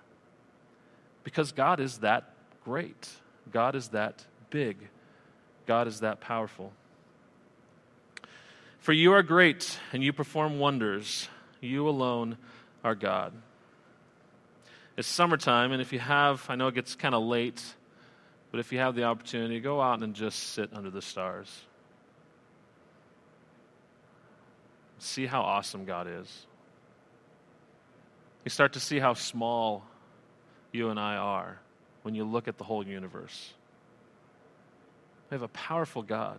Because 1.25 1.53
God 1.53 1.81
is 1.81 1.99
that 1.99 2.35
great, 2.65 3.09
God 3.51 3.75
is 3.75 3.89
that 3.89 4.25
big, 4.51 4.77
God 5.67 5.89
is 5.89 6.01
that 6.01 6.21
powerful. 6.21 6.73
For 8.87 8.93
you 8.93 9.15
are 9.15 9.25
great, 9.25 9.81
and 9.93 10.01
you 10.05 10.13
perform 10.13 10.61
wonders. 10.61 11.29
You 11.61 11.89
alone 11.89 12.39
are 12.85 12.95
God. 12.95 13.33
It's 14.97 15.09
summertime, 15.09 15.73
and 15.73 15.83
if 15.83 15.93
you 15.93 15.99
have, 15.99 16.47
I 16.49 16.55
know 16.55 16.69
it 16.69 16.77
gets 16.77 16.95
kind 16.95 17.13
of 17.13 17.25
late, 17.25 17.61
but 18.53 18.61
if 18.61 18.71
you 18.73 18.79
have 18.79 18.95
the 18.95 19.03
opportunity, 19.03 19.59
go 19.59 19.81
out 19.81 20.05
and 20.05 20.15
just 20.15 20.39
sit 20.39 20.71
under 20.73 20.89
the 20.89 21.03
stars. 21.03 21.63
See 25.01 25.27
how 25.27 25.43
awesome 25.43 25.85
God 25.85 26.07
is. 26.07 26.47
You 28.45 28.51
start 28.51 28.75
to 28.75 28.81
see 28.81 29.01
how 29.01 29.15
small 29.15 29.83
you 30.71 30.91
and 30.91 31.01
I 31.01 31.17
are 31.17 31.59
when 32.03 32.15
you 32.15 32.23
look 32.23 32.47
at 32.47 32.57
the 32.57 32.63
whole 32.63 32.87
universe. 32.87 33.53
We 35.29 35.35
have 35.35 35.43
a 35.43 35.49
powerful 35.49 36.05
God. 36.05 36.39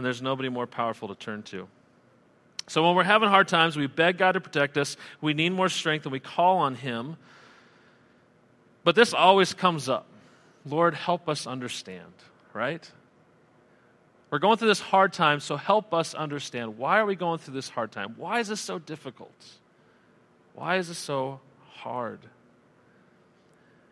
And 0.00 0.06
there's 0.06 0.22
nobody 0.22 0.48
more 0.48 0.66
powerful 0.66 1.08
to 1.08 1.14
turn 1.14 1.42
to. 1.42 1.68
So 2.68 2.86
when 2.86 2.96
we're 2.96 3.04
having 3.04 3.28
hard 3.28 3.48
times, 3.48 3.76
we 3.76 3.86
beg 3.86 4.16
God 4.16 4.32
to 4.32 4.40
protect 4.40 4.78
us. 4.78 4.96
We 5.20 5.34
need 5.34 5.50
more 5.50 5.68
strength, 5.68 6.06
and 6.06 6.12
we 6.12 6.20
call 6.20 6.56
on 6.56 6.74
Him. 6.74 7.18
But 8.82 8.94
this 8.94 9.12
always 9.12 9.52
comes 9.52 9.90
up 9.90 10.06
Lord, 10.64 10.94
help 10.94 11.28
us 11.28 11.46
understand, 11.46 12.14
right? 12.54 12.90
We're 14.30 14.38
going 14.38 14.56
through 14.56 14.68
this 14.68 14.80
hard 14.80 15.12
time, 15.12 15.40
so 15.40 15.58
help 15.58 15.92
us 15.92 16.14
understand. 16.14 16.78
Why 16.78 16.98
are 16.98 17.04
we 17.04 17.14
going 17.14 17.40
through 17.40 17.54
this 17.54 17.68
hard 17.68 17.92
time? 17.92 18.14
Why 18.16 18.40
is 18.40 18.48
this 18.48 18.60
so 18.62 18.78
difficult? 18.78 19.44
Why 20.54 20.76
is 20.76 20.88
this 20.88 20.96
so 20.96 21.40
hard? 21.72 22.20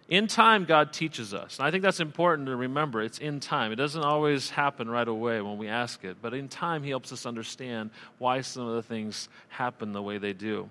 In 0.08 0.26
time, 0.26 0.64
God 0.64 0.92
teaches 0.94 1.34
us. 1.34 1.58
And 1.58 1.66
I 1.66 1.70
think 1.70 1.82
that's 1.82 2.00
important 2.00 2.46
to 2.46 2.56
remember. 2.56 3.02
It's 3.02 3.18
in 3.18 3.40
time. 3.40 3.72
It 3.72 3.76
doesn't 3.76 4.02
always 4.02 4.48
happen 4.48 4.88
right 4.88 5.06
away 5.06 5.42
when 5.42 5.58
we 5.58 5.68
ask 5.68 6.02
it, 6.02 6.16
but 6.22 6.32
in 6.32 6.48
time, 6.48 6.82
He 6.82 6.88
helps 6.88 7.12
us 7.12 7.26
understand 7.26 7.90
why 8.16 8.40
some 8.40 8.66
of 8.66 8.74
the 8.76 8.82
things 8.82 9.28
happen 9.48 9.92
the 9.92 10.02
way 10.02 10.16
they 10.16 10.32
do. 10.32 10.68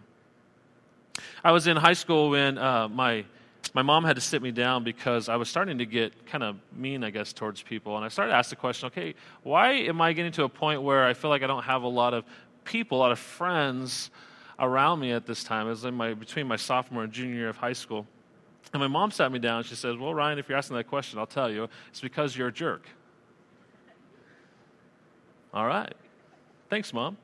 I 1.43 1.51
was 1.51 1.67
in 1.67 1.77
high 1.77 1.93
school 1.93 2.31
when 2.31 2.57
uh, 2.57 2.87
my 2.87 3.25
my 3.73 3.81
mom 3.81 4.05
had 4.05 4.15
to 4.15 4.21
sit 4.21 4.41
me 4.41 4.51
down 4.51 4.83
because 4.83 5.29
I 5.29 5.35
was 5.35 5.49
starting 5.49 5.79
to 5.79 5.85
get 5.85 6.25
kind 6.25 6.43
of 6.43 6.55
mean, 6.75 7.03
I 7.03 7.09
guess, 7.09 7.33
towards 7.33 7.61
people. 7.61 7.95
And 7.97 8.05
I 8.05 8.07
started 8.07 8.31
to 8.31 8.37
ask 8.37 8.49
the 8.49 8.55
question 8.55 8.87
okay, 8.87 9.13
why 9.43 9.73
am 9.73 10.01
I 10.01 10.13
getting 10.13 10.31
to 10.33 10.43
a 10.43 10.49
point 10.49 10.81
where 10.81 11.05
I 11.05 11.13
feel 11.13 11.29
like 11.29 11.43
I 11.43 11.47
don't 11.47 11.63
have 11.63 11.83
a 11.83 11.87
lot 11.87 12.13
of 12.13 12.23
people, 12.63 12.97
a 12.97 13.01
lot 13.01 13.11
of 13.11 13.19
friends 13.19 14.09
around 14.57 14.99
me 14.99 15.11
at 15.11 15.25
this 15.25 15.43
time? 15.43 15.67
It 15.67 15.71
was 15.71 15.85
in 15.85 15.93
my, 15.93 16.13
between 16.13 16.47
my 16.47 16.55
sophomore 16.55 17.03
and 17.03 17.11
junior 17.11 17.35
year 17.35 17.49
of 17.49 17.57
high 17.57 17.73
school. 17.73 18.07
And 18.73 18.81
my 18.81 18.87
mom 18.87 19.11
sat 19.11 19.31
me 19.31 19.39
down 19.39 19.59
and 19.59 19.65
she 19.65 19.75
said, 19.75 19.97
Well, 19.97 20.13
Ryan, 20.13 20.39
if 20.39 20.49
you're 20.49 20.57
asking 20.57 20.77
that 20.77 20.87
question, 20.87 21.19
I'll 21.19 21.25
tell 21.25 21.51
you. 21.51 21.69
It's 21.89 22.01
because 22.01 22.35
you're 22.35 22.49
a 22.49 22.53
jerk. 22.53 22.87
All 25.53 25.65
right. 25.65 25.93
Thanks, 26.69 26.93
Mom. 26.93 27.17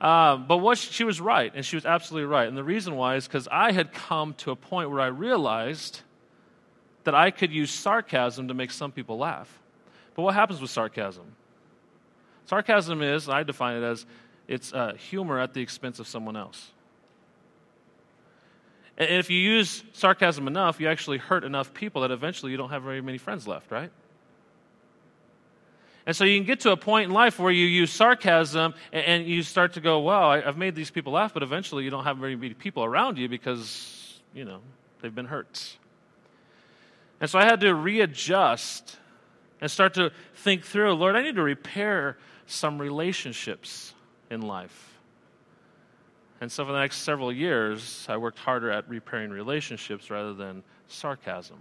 Uh, 0.00 0.36
but 0.36 0.58
what 0.58 0.78
she, 0.78 0.92
she 0.92 1.04
was 1.04 1.20
right, 1.20 1.52
and 1.54 1.64
she 1.64 1.76
was 1.76 1.84
absolutely 1.84 2.26
right. 2.26 2.48
And 2.48 2.56
the 2.56 2.64
reason 2.64 2.96
why 2.96 3.16
is 3.16 3.26
because 3.26 3.46
I 3.52 3.72
had 3.72 3.92
come 3.92 4.32
to 4.34 4.50
a 4.50 4.56
point 4.56 4.90
where 4.90 5.00
I 5.00 5.08
realized 5.08 6.00
that 7.04 7.14
I 7.14 7.30
could 7.30 7.52
use 7.52 7.70
sarcasm 7.70 8.48
to 8.48 8.54
make 8.54 8.70
some 8.70 8.92
people 8.92 9.18
laugh. 9.18 9.60
But 10.14 10.22
what 10.22 10.34
happens 10.34 10.60
with 10.60 10.70
sarcasm? 10.70 11.24
Sarcasm 12.46 13.02
is, 13.02 13.28
I 13.28 13.42
define 13.42 13.76
it 13.76 13.84
as, 13.84 14.06
it's 14.48 14.72
uh, 14.72 14.94
humor 14.94 15.38
at 15.38 15.54
the 15.54 15.60
expense 15.60 15.98
of 15.98 16.08
someone 16.08 16.36
else. 16.36 16.72
And 19.00 19.08
if 19.08 19.30
you 19.30 19.38
use 19.38 19.82
sarcasm 19.94 20.46
enough, 20.46 20.78
you 20.78 20.86
actually 20.86 21.16
hurt 21.16 21.42
enough 21.42 21.72
people 21.72 22.02
that 22.02 22.10
eventually 22.10 22.52
you 22.52 22.58
don't 22.58 22.68
have 22.68 22.82
very 22.82 23.00
many 23.00 23.16
friends 23.16 23.48
left, 23.48 23.70
right? 23.70 23.90
And 26.04 26.14
so 26.14 26.24
you 26.24 26.36
can 26.36 26.46
get 26.46 26.60
to 26.60 26.72
a 26.72 26.76
point 26.76 27.06
in 27.06 27.10
life 27.10 27.38
where 27.38 27.50
you 27.50 27.64
use 27.64 27.90
sarcasm 27.90 28.74
and, 28.92 29.26
you 29.26 29.42
start 29.42 29.72
to 29.74 29.80
go, 29.80 30.00
wow, 30.00 30.32
I've 30.32 30.58
made 30.58 30.74
these 30.74 30.90
people 30.90 31.14
laugh, 31.14 31.32
but 31.32 31.42
eventually 31.42 31.82
you 31.82 31.88
don't 31.88 32.04
have 32.04 32.18
very 32.18 32.36
many 32.36 32.52
people 32.52 32.84
around 32.84 33.16
you 33.16 33.26
because, 33.26 34.20
you 34.34 34.44
know, 34.44 34.60
they've 35.00 35.14
been 35.14 35.26
hurt. 35.26 35.78
And 37.22 37.30
so 37.30 37.38
I 37.38 37.46
had 37.46 37.60
to 37.60 37.74
readjust 37.74 38.98
and 39.62 39.70
start 39.70 39.94
to 39.94 40.12
think 40.34 40.62
through, 40.66 40.92
Lord, 40.92 41.16
I 41.16 41.22
need 41.22 41.36
to 41.36 41.42
repair 41.42 42.18
some 42.46 42.78
relationships 42.78 43.94
in 44.30 44.42
life. 44.42 44.89
And 46.40 46.50
so 46.50 46.64
for 46.64 46.72
the 46.72 46.78
next 46.78 46.98
several 46.98 47.32
years, 47.32 48.06
I 48.08 48.16
worked 48.16 48.38
harder 48.38 48.70
at 48.70 48.88
repairing 48.88 49.30
relationships 49.30 50.10
rather 50.10 50.32
than 50.32 50.62
sarcasm. 50.88 51.58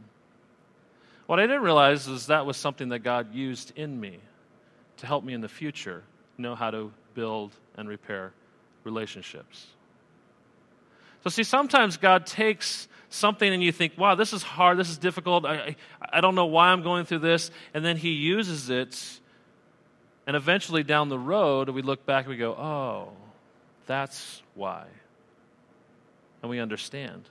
What 1.27 1.39
I 1.39 1.43
didn't 1.43 1.63
realize 1.63 2.07
is 2.07 2.27
that 2.27 2.45
was 2.45 2.57
something 2.57 2.89
that 2.89 2.99
God 2.99 3.33
used 3.33 3.73
in 3.75 3.99
me 3.99 4.19
to 4.97 5.05
help 5.05 5.23
me 5.23 5.33
in 5.33 5.41
the 5.41 5.49
future 5.49 6.03
know 6.37 6.55
how 6.55 6.71
to 6.71 6.91
build 7.13 7.51
and 7.75 7.87
repair 7.89 8.31
relationships. 8.83 9.67
So, 11.23 11.29
see, 11.29 11.43
sometimes 11.43 11.97
God 11.97 12.25
takes 12.25 12.87
something 13.09 13.51
and 13.51 13.61
you 13.61 13.73
think, 13.73 13.97
wow, 13.97 14.15
this 14.15 14.31
is 14.31 14.41
hard, 14.41 14.77
this 14.77 14.89
is 14.89 14.97
difficult, 14.97 15.45
I, 15.45 15.53
I, 15.53 15.75
I 16.01 16.21
don't 16.21 16.35
know 16.35 16.45
why 16.45 16.69
I'm 16.69 16.81
going 16.81 17.05
through 17.05 17.19
this, 17.19 17.51
and 17.73 17.83
then 17.83 17.97
He 17.97 18.11
uses 18.11 18.69
it, 18.69 19.19
and 20.25 20.37
eventually 20.37 20.83
down 20.83 21.09
the 21.09 21.19
road, 21.19 21.69
we 21.69 21.81
look 21.81 22.05
back 22.05 22.25
and 22.25 22.31
we 22.31 22.37
go, 22.37 22.53
oh, 22.53 23.11
that's 23.89 24.43
why. 24.53 24.85
And 26.43 26.51
we 26.51 26.59
understand. 26.59 27.27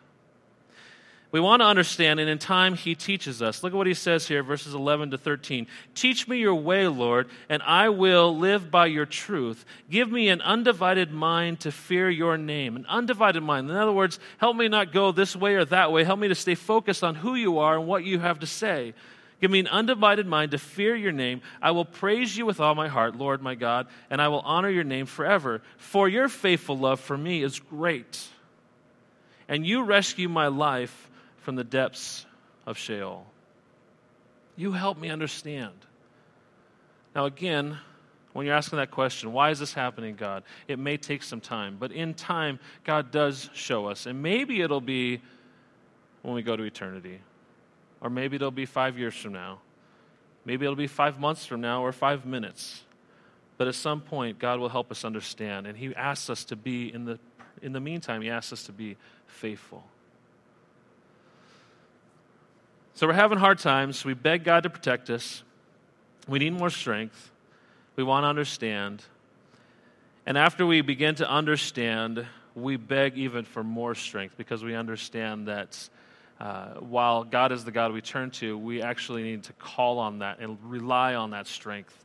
We 1.30 1.38
want 1.38 1.62
to 1.62 1.66
understand, 1.66 2.18
and 2.18 2.28
in 2.28 2.38
time, 2.38 2.74
he 2.74 2.96
teaches 2.96 3.40
us. 3.40 3.62
Look 3.62 3.72
at 3.74 3.76
what 3.76 3.86
he 3.86 3.94
says 3.94 4.26
here, 4.26 4.42
verses 4.42 4.74
11 4.74 5.12
to 5.12 5.18
13. 5.18 5.68
Teach 5.94 6.26
me 6.26 6.38
your 6.38 6.56
way, 6.56 6.88
Lord, 6.88 7.28
and 7.48 7.62
I 7.62 7.90
will 7.90 8.36
live 8.36 8.72
by 8.72 8.86
your 8.86 9.06
truth. 9.06 9.64
Give 9.88 10.10
me 10.10 10.30
an 10.30 10.40
undivided 10.40 11.12
mind 11.12 11.60
to 11.60 11.70
fear 11.70 12.10
your 12.10 12.36
name. 12.36 12.74
An 12.74 12.86
undivided 12.86 13.44
mind. 13.44 13.70
In 13.70 13.76
other 13.76 13.92
words, 13.92 14.18
help 14.38 14.56
me 14.56 14.66
not 14.66 14.92
go 14.92 15.12
this 15.12 15.36
way 15.36 15.54
or 15.54 15.64
that 15.66 15.92
way. 15.92 16.02
Help 16.02 16.18
me 16.18 16.26
to 16.26 16.34
stay 16.34 16.56
focused 16.56 17.04
on 17.04 17.14
who 17.14 17.36
you 17.36 17.58
are 17.58 17.78
and 17.78 17.86
what 17.86 18.02
you 18.02 18.18
have 18.18 18.40
to 18.40 18.48
say. 18.48 18.94
Give 19.40 19.50
me 19.50 19.60
an 19.60 19.68
undivided 19.68 20.26
mind 20.26 20.50
to 20.50 20.58
fear 20.58 20.96
your 20.96 21.12
name. 21.12 21.42
I 21.62 21.70
will 21.70 21.84
praise 21.84 22.36
you 22.36 22.44
with 22.44 22.58
all 22.58 22.74
my 22.74 22.88
heart, 22.88 23.16
Lord 23.16 23.40
my 23.40 23.54
God, 23.54 23.86
and 24.10 24.20
I 24.20 24.28
will 24.28 24.40
honor 24.40 24.68
your 24.68 24.84
name 24.84 25.06
forever. 25.06 25.62
For 25.76 26.08
your 26.08 26.28
faithful 26.28 26.76
love 26.76 26.98
for 26.98 27.16
me 27.16 27.42
is 27.42 27.60
great. 27.60 28.26
And 29.48 29.64
you 29.64 29.84
rescue 29.84 30.28
my 30.28 30.48
life 30.48 31.08
from 31.38 31.54
the 31.54 31.64
depths 31.64 32.26
of 32.66 32.76
Sheol. 32.76 33.26
You 34.56 34.72
help 34.72 34.98
me 34.98 35.08
understand. 35.08 35.74
Now, 37.14 37.26
again, 37.26 37.78
when 38.32 38.44
you're 38.44 38.56
asking 38.56 38.78
that 38.78 38.90
question, 38.90 39.32
why 39.32 39.50
is 39.50 39.60
this 39.60 39.72
happening, 39.72 40.16
God? 40.16 40.42
It 40.66 40.78
may 40.78 40.96
take 40.96 41.22
some 41.22 41.40
time, 41.40 41.76
but 41.78 41.92
in 41.92 42.14
time, 42.14 42.58
God 42.84 43.10
does 43.12 43.50
show 43.54 43.86
us. 43.86 44.06
And 44.06 44.20
maybe 44.20 44.60
it'll 44.60 44.80
be 44.80 45.20
when 46.22 46.34
we 46.34 46.42
go 46.42 46.56
to 46.56 46.64
eternity. 46.64 47.20
Or 48.00 48.10
maybe 48.10 48.36
it'll 48.36 48.50
be 48.50 48.66
five 48.66 48.98
years 48.98 49.14
from 49.14 49.32
now. 49.32 49.60
Maybe 50.44 50.64
it'll 50.64 50.76
be 50.76 50.86
five 50.86 51.18
months 51.18 51.44
from 51.44 51.60
now 51.60 51.84
or 51.84 51.92
five 51.92 52.24
minutes. 52.24 52.82
But 53.56 53.68
at 53.68 53.74
some 53.74 54.00
point, 54.00 54.38
God 54.38 54.60
will 54.60 54.68
help 54.68 54.90
us 54.90 55.04
understand. 55.04 55.66
And 55.66 55.76
He 55.76 55.94
asks 55.94 56.30
us 56.30 56.44
to 56.44 56.56
be, 56.56 56.92
in 56.92 57.04
the, 57.04 57.18
in 57.60 57.72
the 57.72 57.80
meantime, 57.80 58.22
He 58.22 58.30
asks 58.30 58.52
us 58.52 58.62
to 58.64 58.72
be 58.72 58.96
faithful. 59.26 59.84
So 62.94 63.06
we're 63.06 63.12
having 63.12 63.38
hard 63.38 63.58
times. 63.58 64.04
We 64.04 64.14
beg 64.14 64.44
God 64.44 64.62
to 64.62 64.70
protect 64.70 65.10
us. 65.10 65.42
We 66.26 66.38
need 66.38 66.52
more 66.52 66.70
strength. 66.70 67.30
We 67.96 68.04
want 68.04 68.24
to 68.24 68.28
understand. 68.28 69.04
And 70.26 70.36
after 70.36 70.66
we 70.66 70.80
begin 70.80 71.14
to 71.16 71.28
understand, 71.28 72.26
we 72.54 72.76
beg 72.76 73.16
even 73.16 73.44
for 73.44 73.62
more 73.64 73.94
strength 73.94 74.36
because 74.36 74.62
we 74.62 74.74
understand 74.74 75.48
that 75.48 75.88
uh, 76.40 76.74
while 76.74 77.24
God 77.24 77.50
is 77.50 77.64
the 77.64 77.72
God 77.72 77.92
we 77.92 78.00
turn 78.00 78.30
to, 78.32 78.56
we 78.56 78.80
actually 78.80 79.22
need 79.24 79.42
to 79.44 79.52
call 79.54 79.98
on 79.98 80.20
that 80.20 80.38
and 80.38 80.56
rely 80.62 81.14
on 81.14 81.30
that 81.30 81.46
strength. 81.46 82.04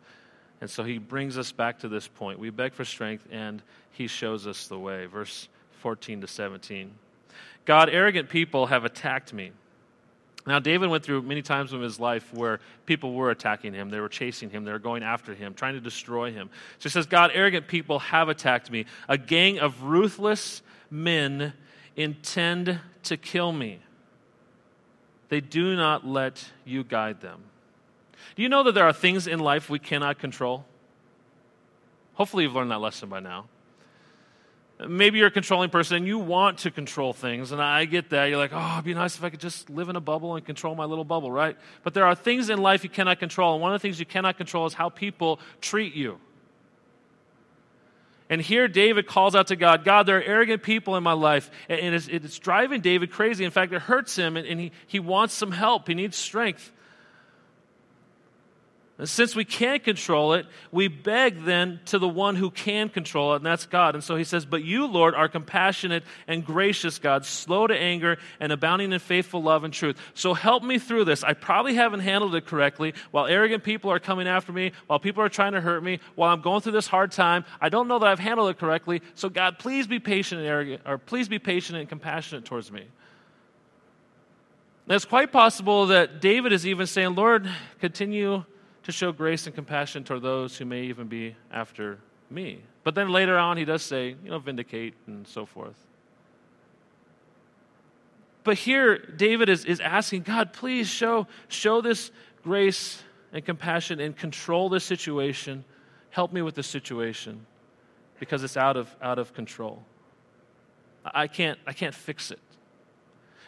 And 0.59 0.69
so 0.69 0.83
he 0.83 0.97
brings 0.97 1.37
us 1.37 1.51
back 1.51 1.79
to 1.79 1.87
this 1.87 2.07
point. 2.07 2.39
We 2.39 2.49
beg 2.49 2.73
for 2.73 2.85
strength, 2.85 3.27
and 3.31 3.61
he 3.91 4.07
shows 4.07 4.47
us 4.47 4.67
the 4.67 4.79
way. 4.79 5.05
Verse 5.05 5.47
14 5.81 6.21
to 6.21 6.27
17. 6.27 6.91
God, 7.65 7.89
arrogant 7.89 8.29
people 8.29 8.67
have 8.67 8.85
attacked 8.85 9.33
me. 9.33 9.51
Now, 10.47 10.59
David 10.59 10.89
went 10.89 11.05
through 11.05 11.21
many 11.21 11.41
times 11.41 11.71
in 11.71 11.81
his 11.81 11.99
life 11.99 12.33
where 12.33 12.59
people 12.85 13.13
were 13.13 13.29
attacking 13.29 13.73
him. 13.73 13.89
They 13.89 13.99
were 13.99 14.09
chasing 14.09 14.49
him. 14.49 14.65
They 14.65 14.73
were 14.73 14.79
going 14.79 15.03
after 15.03 15.33
him, 15.33 15.53
trying 15.53 15.75
to 15.75 15.79
destroy 15.79 16.33
him. 16.33 16.49
So 16.79 16.83
he 16.83 16.89
says, 16.89 17.05
God, 17.05 17.31
arrogant 17.33 17.67
people 17.67 17.99
have 17.99 18.27
attacked 18.27 18.69
me. 18.69 18.85
A 19.07 19.17
gang 19.17 19.59
of 19.59 19.83
ruthless 19.83 20.61
men 20.89 21.53
intend 21.95 22.79
to 23.03 23.15
kill 23.15 23.53
me 23.53 23.79
they 25.33 25.41
do 25.41 25.75
not 25.75 26.05
let 26.05 26.51
you 26.63 26.83
guide 26.83 27.21
them. 27.21 27.41
Do 28.35 28.43
you 28.43 28.49
know 28.49 28.61
that 28.65 28.75
there 28.75 28.83
are 28.83 28.93
things 28.93 29.25
in 29.25 29.39
life 29.39 29.67
we 29.67 29.79
cannot 29.79 30.19
control? 30.19 30.63
Hopefully, 32.13 32.43
you've 32.43 32.53
learned 32.53 32.69
that 32.69 32.81
lesson 32.81 33.09
by 33.09 33.19
now. 33.19 33.45
Maybe 34.87 35.17
you're 35.17 35.29
a 35.29 35.31
controlling 35.31 35.71
person 35.71 35.97
and 35.97 36.05
you 36.05 36.19
want 36.19 36.59
to 36.59 36.69
control 36.69 37.13
things, 37.13 37.51
and 37.51 37.59
I 37.59 37.85
get 37.85 38.11
that. 38.11 38.25
You're 38.25 38.37
like, 38.37 38.51
oh, 38.53 38.73
it'd 38.73 38.85
be 38.85 38.93
nice 38.93 39.17
if 39.17 39.23
I 39.23 39.31
could 39.31 39.39
just 39.39 39.71
live 39.71 39.89
in 39.89 39.95
a 39.95 39.99
bubble 39.99 40.35
and 40.35 40.45
control 40.45 40.75
my 40.75 40.85
little 40.85 41.03
bubble, 41.03 41.31
right? 41.31 41.57
But 41.81 41.95
there 41.95 42.05
are 42.05 42.13
things 42.13 42.51
in 42.51 42.61
life 42.61 42.83
you 42.83 42.91
cannot 42.91 43.17
control, 43.17 43.53
and 43.53 43.61
one 43.63 43.73
of 43.73 43.81
the 43.81 43.87
things 43.87 43.99
you 43.99 44.05
cannot 44.05 44.37
control 44.37 44.67
is 44.67 44.75
how 44.75 44.89
people 44.89 45.39
treat 45.61 45.95
you. 45.95 46.19
And 48.29 48.41
here 48.41 48.67
David 48.67 49.05
calls 49.07 49.35
out 49.35 49.47
to 49.47 49.55
God, 49.55 49.83
God, 49.83 50.05
there 50.05 50.17
are 50.17 50.23
arrogant 50.23 50.63
people 50.63 50.95
in 50.95 51.03
my 51.03 51.13
life. 51.13 51.51
And 51.69 51.93
it's, 51.93 52.07
it's 52.07 52.39
driving 52.39 52.81
David 52.81 53.11
crazy. 53.11 53.45
In 53.45 53.51
fact, 53.51 53.73
it 53.73 53.81
hurts 53.81 54.15
him, 54.15 54.37
and, 54.37 54.47
and 54.47 54.59
he, 54.59 54.71
he 54.87 54.99
wants 54.99 55.33
some 55.33 55.51
help. 55.51 55.87
He 55.87 55.93
needs 55.93 56.17
strength. 56.17 56.71
Since 59.05 59.35
we 59.35 59.43
can't 59.43 59.83
control 59.83 60.33
it, 60.33 60.45
we 60.71 60.87
beg 60.87 61.45
then 61.45 61.79
to 61.85 61.97
the 61.97 62.07
one 62.07 62.35
who 62.35 62.51
can 62.51 62.89
control 62.89 63.33
it, 63.33 63.37
and 63.37 63.45
that's 63.45 63.65
God. 63.65 63.95
And 63.95 64.03
so 64.03 64.15
he 64.15 64.23
says, 64.23 64.45
But 64.45 64.63
you, 64.63 64.85
Lord, 64.85 65.15
are 65.15 65.27
compassionate 65.27 66.03
and 66.27 66.45
gracious 66.45 66.99
God, 66.99 67.25
slow 67.25 67.65
to 67.65 67.75
anger 67.75 68.19
and 68.39 68.51
abounding 68.51 68.93
in 68.93 68.99
faithful 68.99 69.41
love 69.41 69.63
and 69.63 69.73
truth. 69.73 69.97
So 70.13 70.35
help 70.35 70.63
me 70.63 70.77
through 70.77 71.05
this. 71.05 71.23
I 71.23 71.33
probably 71.33 71.73
haven't 71.73 72.01
handled 72.01 72.35
it 72.35 72.45
correctly. 72.45 72.93
While 73.09 73.25
arrogant 73.25 73.63
people 73.63 73.89
are 73.91 73.99
coming 73.99 74.27
after 74.27 74.51
me, 74.51 74.73
while 74.85 74.99
people 74.99 75.23
are 75.23 75.29
trying 75.29 75.53
to 75.53 75.61
hurt 75.61 75.83
me, 75.83 75.99
while 76.13 76.31
I'm 76.31 76.41
going 76.41 76.61
through 76.61 76.73
this 76.73 76.87
hard 76.87 77.11
time, 77.11 77.45
I 77.59 77.69
don't 77.69 77.87
know 77.87 77.97
that 77.97 78.07
I've 78.07 78.19
handled 78.19 78.51
it 78.51 78.59
correctly. 78.59 79.01
So 79.15 79.27
God, 79.27 79.57
please 79.57 79.87
be 79.87 79.99
patient 79.99 80.41
and 80.41 80.47
arrogant, 80.47 80.83
or 80.85 80.99
please 80.99 81.27
be 81.27 81.39
patient 81.39 81.79
and 81.79 81.89
compassionate 81.89 82.45
towards 82.45 82.71
me. 82.71 82.81
And 84.85 84.95
it's 84.95 85.05
quite 85.05 85.31
possible 85.31 85.87
that 85.87 86.21
David 86.21 86.53
is 86.53 86.67
even 86.67 86.85
saying, 86.85 87.15
Lord, 87.15 87.49
continue 87.79 88.43
to 88.83 88.91
show 88.91 89.11
grace 89.11 89.45
and 89.45 89.55
compassion 89.55 90.03
toward 90.03 90.21
those 90.21 90.57
who 90.57 90.65
may 90.65 90.83
even 90.83 91.07
be 91.07 91.35
after 91.51 91.99
me. 92.29 92.61
But 92.83 92.95
then 92.95 93.09
later 93.09 93.37
on, 93.37 93.57
he 93.57 93.65
does 93.65 93.81
say, 93.81 94.15
you 94.23 94.29
know, 94.29 94.39
vindicate 94.39 94.93
and 95.07 95.27
so 95.27 95.45
forth. 95.45 95.75
But 98.43 98.57
here, 98.57 98.97
David 98.97 99.47
is, 99.47 99.63
is 99.63 99.79
asking 99.79 100.23
God, 100.23 100.51
please 100.51 100.89
show, 100.89 101.27
show 101.47 101.79
this 101.79 102.11
grace 102.43 103.01
and 103.31 103.43
compassion 103.45 104.01
and 104.01 104.15
control 104.15 104.67
this 104.67 104.83
situation. 104.83 105.63
Help 106.09 106.33
me 106.33 106.41
with 106.41 106.55
this 106.55 106.67
situation 106.67 107.45
because 108.19 108.43
it's 108.43 108.57
out 108.57 108.75
of, 108.75 108.93
out 109.01 109.17
of 109.17 109.33
control. 109.33 109.83
I 111.05 111.27
can't, 111.27 111.57
I 111.65 111.73
can't 111.73 111.95
fix 111.95 112.31
it. 112.31 112.39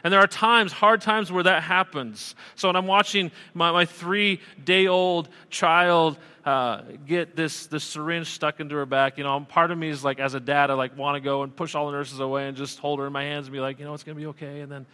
And 0.05 0.13
there 0.13 0.19
are 0.19 0.27
times, 0.27 0.71
hard 0.71 1.01
times, 1.01 1.31
where 1.31 1.41
that 1.41 1.63
happens. 1.63 2.35
So 2.53 2.69
when 2.69 2.75
I'm 2.75 2.85
watching 2.85 3.31
my, 3.55 3.71
my 3.71 3.85
three 3.85 4.39
day 4.63 4.85
old 4.85 5.29
child 5.49 6.19
uh, 6.45 6.83
get 7.07 7.35
this, 7.35 7.65
this 7.65 7.83
syringe 7.83 8.27
stuck 8.27 8.59
into 8.59 8.75
her 8.75 8.85
back, 8.85 9.17
you 9.17 9.23
know, 9.23 9.39
part 9.49 9.71
of 9.71 9.79
me 9.79 9.89
is 9.89 10.03
like, 10.03 10.19
as 10.19 10.35
a 10.35 10.39
dad, 10.39 10.69
I 10.69 10.75
like 10.75 10.95
want 10.95 11.15
to 11.15 11.21
go 11.21 11.41
and 11.41 11.55
push 11.55 11.73
all 11.73 11.87
the 11.87 11.91
nurses 11.91 12.19
away 12.19 12.47
and 12.47 12.55
just 12.55 12.77
hold 12.77 12.99
her 12.99 13.07
in 13.07 13.13
my 13.13 13.23
hands 13.23 13.47
and 13.47 13.53
be 13.53 13.59
like, 13.59 13.79
you 13.79 13.85
know, 13.85 13.95
it's 13.95 14.03
going 14.03 14.15
to 14.15 14.21
be 14.21 14.27
okay. 14.27 14.59
And 14.59 14.71
then, 14.71 14.77
and 14.77 14.85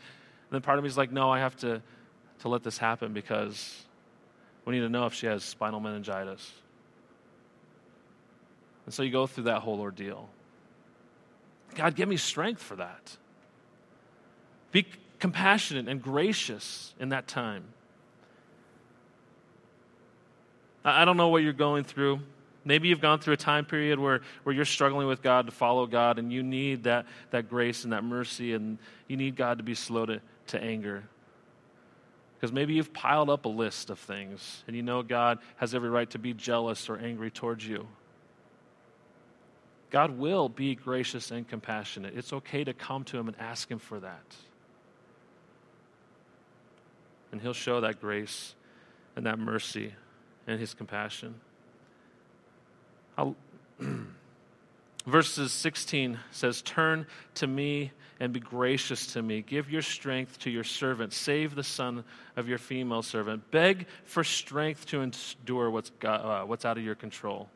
then 0.50 0.62
part 0.62 0.78
of 0.78 0.84
me 0.86 0.88
is 0.88 0.98
like, 0.98 1.12
no, 1.12 1.30
I 1.30 1.40
have 1.40 1.58
to, 1.58 1.82
to 2.40 2.48
let 2.48 2.64
this 2.64 2.78
happen 2.78 3.12
because 3.12 3.84
we 4.64 4.76
need 4.76 4.80
to 4.80 4.90
know 4.90 5.08
if 5.08 5.14
she 5.14 5.26
has 5.26 5.44
spinal 5.44 5.82
meningitis. 5.82 6.54
And 8.86 8.94
so 8.94 9.04
you 9.04 9.12
go 9.12 9.28
through 9.28 9.44
that 9.44 9.60
whole 9.60 9.82
ordeal. 9.82 10.30
God, 11.76 11.98
give 11.98 12.08
me 12.08 12.16
strength 12.16 12.64
for 12.64 12.78
that. 12.78 13.18
Be 14.72 14.86
compassionate 15.22 15.88
and 15.88 16.02
gracious 16.02 16.94
in 17.00 17.10
that 17.10 17.28
time. 17.28 17.64
I 20.84 21.06
don't 21.06 21.16
know 21.16 21.28
what 21.28 21.44
you're 21.44 21.54
going 21.54 21.84
through. 21.84 22.20
Maybe 22.66 22.88
you've 22.88 23.02
gone 23.02 23.20
through 23.20 23.36
a 23.36 23.38
time 23.38 23.66
period 23.66 24.00
where, 24.00 24.22
where 24.44 24.54
you're 24.54 24.66
struggling 24.66 25.08
with 25.08 25.22
God 25.22 25.46
to 25.46 25.52
follow 25.52 25.86
God, 25.86 26.18
and 26.18 26.34
you 26.34 26.42
need 26.42 26.84
that, 26.84 27.06
that 27.30 27.50
grace 27.50 27.84
and 27.84 27.94
that 27.94 28.04
mercy, 28.04 28.54
and 28.54 28.80
you 29.08 29.16
need 29.16 29.36
God 29.36 29.60
to 29.60 29.64
be 29.64 29.76
slow 29.76 30.08
to, 30.08 30.22
to 30.48 30.62
anger. 30.62 31.04
Because 32.36 32.52
maybe 32.52 32.74
you've 32.74 32.92
piled 32.92 33.30
up 33.30 33.46
a 33.46 33.50
list 33.50 33.92
of 33.92 34.00
things, 34.00 34.64
and 34.66 34.76
you 34.76 34.82
know 34.82 35.04
God 35.04 35.38
has 35.58 35.76
every 35.76 35.90
right 35.90 36.10
to 36.12 36.20
be 36.20 36.34
jealous 36.34 36.90
or 36.90 36.98
angry 36.98 37.30
towards 37.30 37.66
you. 37.66 37.88
God 39.92 40.18
will 40.18 40.50
be 40.50 40.74
gracious 40.74 41.30
and 41.30 41.48
compassionate. 41.48 42.18
It's 42.18 42.34
okay 42.34 42.64
to 42.64 42.74
come 42.74 43.04
to 43.06 43.20
Him 43.20 43.28
and 43.28 43.38
ask 43.40 43.70
Him 43.70 43.80
for 43.80 44.00
that 44.00 44.36
and 47.32 47.42
He'll 47.42 47.54
show 47.54 47.82
that 47.82 48.02
grace 48.02 48.56
and 49.16 49.26
that 49.26 49.40
mercy 49.40 49.94
and 50.48 50.60
His 50.60 50.74
compassion. 50.74 51.36
verses 55.06 55.52
16 55.52 56.20
says, 56.32 56.62
Turn 56.62 57.06
to 57.36 57.48
me 57.48 57.92
and 58.20 58.34
be 58.34 58.40
gracious 58.40 59.08
to 59.14 59.22
me. 59.22 59.42
Give 59.42 59.70
your 59.70 59.82
strength 59.82 60.40
to 60.40 60.50
your 60.50 60.64
servant. 60.64 61.14
Save 61.14 61.56
the 61.56 61.64
son 61.64 62.04
of 62.36 62.48
your 62.48 62.60
female 62.60 63.02
servant. 63.02 63.50
Beg 63.52 63.88
for 64.06 64.24
strength 64.24 64.86
to 64.88 65.02
endure 65.02 65.70
what's, 65.70 65.90
got, 66.00 66.24
uh, 66.24 66.46
what's 66.46 66.66
out 66.66 66.78
of 66.78 66.84
your 66.84 66.96
control. 66.96 67.50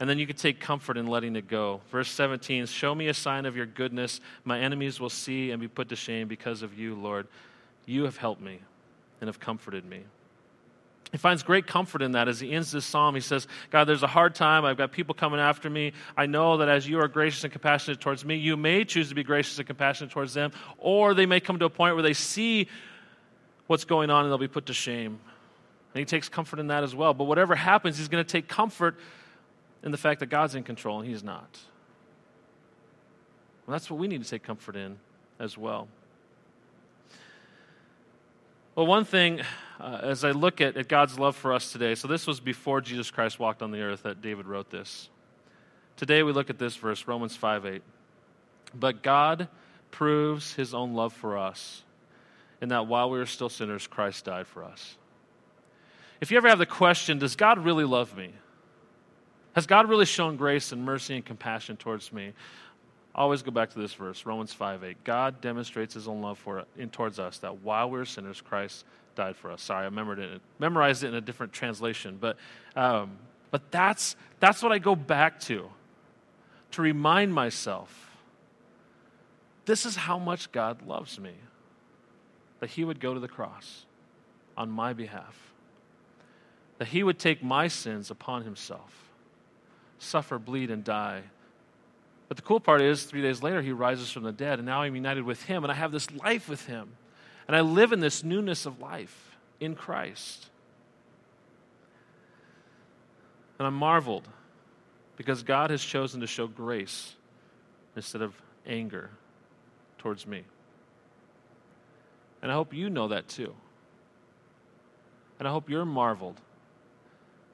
And 0.00 0.10
then 0.10 0.18
you 0.18 0.26
can 0.26 0.34
take 0.34 0.58
comfort 0.58 0.96
in 0.96 1.06
letting 1.06 1.36
it 1.36 1.46
go. 1.46 1.80
Verse 1.92 2.10
17 2.10 2.66
Show 2.66 2.92
me 2.94 3.06
a 3.06 3.14
sign 3.14 3.46
of 3.46 3.56
your 3.56 3.66
goodness. 3.66 4.20
My 4.44 4.58
enemies 4.58 4.98
will 4.98 5.10
see 5.10 5.52
and 5.52 5.60
be 5.60 5.68
put 5.68 5.90
to 5.90 5.96
shame 5.96 6.26
because 6.26 6.62
of 6.62 6.76
you, 6.76 6.96
Lord. 6.96 7.28
You 7.86 8.04
have 8.04 8.16
helped 8.16 8.40
me 8.40 8.60
and 9.20 9.28
have 9.28 9.40
comforted 9.40 9.84
me. 9.84 10.02
He 11.12 11.18
finds 11.18 11.44
great 11.44 11.68
comfort 11.68 12.02
in 12.02 12.12
that 12.12 12.26
as 12.26 12.40
he 12.40 12.50
ends 12.50 12.72
this 12.72 12.84
psalm. 12.84 13.14
He 13.14 13.20
says, 13.20 13.46
God, 13.70 13.84
there's 13.84 14.02
a 14.02 14.08
hard 14.08 14.34
time. 14.34 14.64
I've 14.64 14.76
got 14.76 14.90
people 14.90 15.14
coming 15.14 15.38
after 15.38 15.70
me. 15.70 15.92
I 16.16 16.26
know 16.26 16.56
that 16.56 16.68
as 16.68 16.88
you 16.88 16.98
are 16.98 17.06
gracious 17.06 17.44
and 17.44 17.52
compassionate 17.52 18.00
towards 18.00 18.24
me, 18.24 18.34
you 18.34 18.56
may 18.56 18.84
choose 18.84 19.10
to 19.10 19.14
be 19.14 19.22
gracious 19.22 19.56
and 19.58 19.66
compassionate 19.66 20.10
towards 20.10 20.34
them, 20.34 20.50
or 20.76 21.14
they 21.14 21.24
may 21.24 21.38
come 21.38 21.60
to 21.60 21.66
a 21.66 21.70
point 21.70 21.94
where 21.94 22.02
they 22.02 22.14
see 22.14 22.66
what's 23.68 23.84
going 23.84 24.10
on 24.10 24.24
and 24.24 24.32
they'll 24.32 24.38
be 24.38 24.48
put 24.48 24.66
to 24.66 24.74
shame. 24.74 25.20
And 25.94 26.00
he 26.00 26.04
takes 26.04 26.28
comfort 26.28 26.58
in 26.58 26.66
that 26.66 26.82
as 26.82 26.96
well. 26.96 27.14
But 27.14 27.24
whatever 27.24 27.54
happens, 27.54 27.96
he's 27.96 28.08
going 28.08 28.24
to 28.24 28.28
take 28.28 28.48
comfort 28.48 28.98
in 29.84 29.92
the 29.92 29.98
fact 29.98 30.18
that 30.18 30.26
God's 30.26 30.56
in 30.56 30.64
control 30.64 30.98
and 30.98 31.08
he's 31.08 31.22
not. 31.22 31.60
Well, 33.66 33.72
that's 33.72 33.88
what 33.88 34.00
we 34.00 34.08
need 34.08 34.24
to 34.24 34.28
take 34.28 34.42
comfort 34.42 34.74
in 34.74 34.98
as 35.38 35.56
well. 35.56 35.86
Well, 38.74 38.86
one 38.86 39.04
thing, 39.04 39.40
uh, 39.78 40.00
as 40.02 40.24
I 40.24 40.32
look 40.32 40.60
at, 40.60 40.76
at 40.76 40.88
God's 40.88 41.16
love 41.16 41.36
for 41.36 41.52
us 41.52 41.70
today, 41.70 41.94
so 41.94 42.08
this 42.08 42.26
was 42.26 42.40
before 42.40 42.80
Jesus 42.80 43.08
Christ 43.08 43.38
walked 43.38 43.62
on 43.62 43.70
the 43.70 43.80
earth 43.80 44.02
that 44.02 44.20
David 44.20 44.46
wrote 44.46 44.68
this. 44.68 45.10
Today 45.96 46.24
we 46.24 46.32
look 46.32 46.50
at 46.50 46.58
this 46.58 46.74
verse, 46.74 47.06
Romans 47.06 47.36
5 47.36 47.66
8. 47.66 47.82
But 48.74 49.04
God 49.04 49.46
proves 49.92 50.54
his 50.54 50.74
own 50.74 50.94
love 50.94 51.12
for 51.12 51.38
us 51.38 51.84
in 52.60 52.70
that 52.70 52.88
while 52.88 53.10
we 53.10 53.18
were 53.18 53.26
still 53.26 53.48
sinners, 53.48 53.86
Christ 53.86 54.24
died 54.24 54.48
for 54.48 54.64
us. 54.64 54.96
If 56.20 56.32
you 56.32 56.36
ever 56.36 56.48
have 56.48 56.58
the 56.58 56.66
question, 56.66 57.20
does 57.20 57.36
God 57.36 57.64
really 57.64 57.84
love 57.84 58.16
me? 58.16 58.32
Has 59.54 59.68
God 59.68 59.88
really 59.88 60.06
shown 60.06 60.36
grace 60.36 60.72
and 60.72 60.84
mercy 60.84 61.14
and 61.14 61.24
compassion 61.24 61.76
towards 61.76 62.12
me? 62.12 62.32
Always 63.14 63.42
go 63.42 63.50
back 63.50 63.70
to 63.70 63.78
this 63.78 63.94
verse, 63.94 64.26
Romans 64.26 64.52
5 64.52 64.84
8. 64.84 65.04
God 65.04 65.40
demonstrates 65.40 65.94
his 65.94 66.08
own 66.08 66.20
love 66.20 66.38
for 66.38 66.64
in 66.76 66.90
towards 66.90 67.18
us 67.18 67.38
that 67.38 67.62
while 67.62 67.90
we 67.90 67.98
were 67.98 68.04
sinners, 68.04 68.40
Christ 68.40 68.84
died 69.14 69.36
for 69.36 69.52
us. 69.52 69.62
Sorry, 69.62 69.82
I 69.82 69.84
remembered 69.84 70.18
it, 70.18 70.40
memorized 70.58 71.04
it 71.04 71.08
in 71.08 71.14
a 71.14 71.20
different 71.20 71.52
translation, 71.52 72.18
but 72.20 72.36
um, 72.74 73.18
but 73.50 73.70
that's 73.70 74.16
that's 74.40 74.62
what 74.62 74.72
I 74.72 74.78
go 74.78 74.96
back 74.96 75.40
to 75.40 75.68
to 76.72 76.82
remind 76.82 77.32
myself. 77.32 78.10
This 79.64 79.86
is 79.86 79.96
how 79.96 80.18
much 80.18 80.52
God 80.52 80.86
loves 80.86 81.18
me. 81.18 81.32
That 82.60 82.70
he 82.70 82.84
would 82.84 83.00
go 83.00 83.14
to 83.14 83.20
the 83.20 83.28
cross 83.28 83.86
on 84.56 84.70
my 84.70 84.92
behalf. 84.92 85.52
That 86.78 86.88
he 86.88 87.02
would 87.02 87.18
take 87.18 87.42
my 87.42 87.68
sins 87.68 88.10
upon 88.10 88.42
himself, 88.42 89.10
suffer, 89.98 90.38
bleed, 90.38 90.70
and 90.70 90.82
die 90.82 91.22
but 92.34 92.42
the 92.42 92.48
cool 92.48 92.58
part 92.58 92.82
is, 92.82 93.04
three 93.04 93.22
days 93.22 93.44
later, 93.44 93.62
he 93.62 93.70
rises 93.70 94.10
from 94.10 94.24
the 94.24 94.32
dead, 94.32 94.58
and 94.58 94.66
now 94.66 94.82
I'm 94.82 94.96
united 94.96 95.22
with 95.22 95.44
him, 95.44 95.62
and 95.62 95.70
I 95.70 95.76
have 95.76 95.92
this 95.92 96.10
life 96.10 96.48
with 96.48 96.66
him. 96.66 96.88
And 97.46 97.54
I 97.54 97.60
live 97.60 97.92
in 97.92 98.00
this 98.00 98.24
newness 98.24 98.66
of 98.66 98.80
life 98.80 99.36
in 99.60 99.76
Christ. 99.76 100.46
And 103.56 103.68
I'm 103.68 103.74
marveled 103.74 104.26
because 105.16 105.44
God 105.44 105.70
has 105.70 105.80
chosen 105.80 106.22
to 106.22 106.26
show 106.26 106.48
grace 106.48 107.14
instead 107.94 108.20
of 108.20 108.34
anger 108.66 109.10
towards 109.98 110.26
me. 110.26 110.42
And 112.42 112.50
I 112.50 112.56
hope 112.56 112.74
you 112.74 112.90
know 112.90 113.06
that 113.06 113.28
too. 113.28 113.54
And 115.38 115.46
I 115.46 115.52
hope 115.52 115.70
you're 115.70 115.84
marveled 115.84 116.40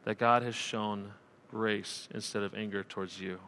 that 0.04 0.16
God 0.16 0.42
has 0.42 0.54
shown 0.54 1.12
grace 1.50 2.08
instead 2.14 2.44
of 2.44 2.54
anger 2.54 2.82
towards 2.82 3.20
you. 3.20 3.40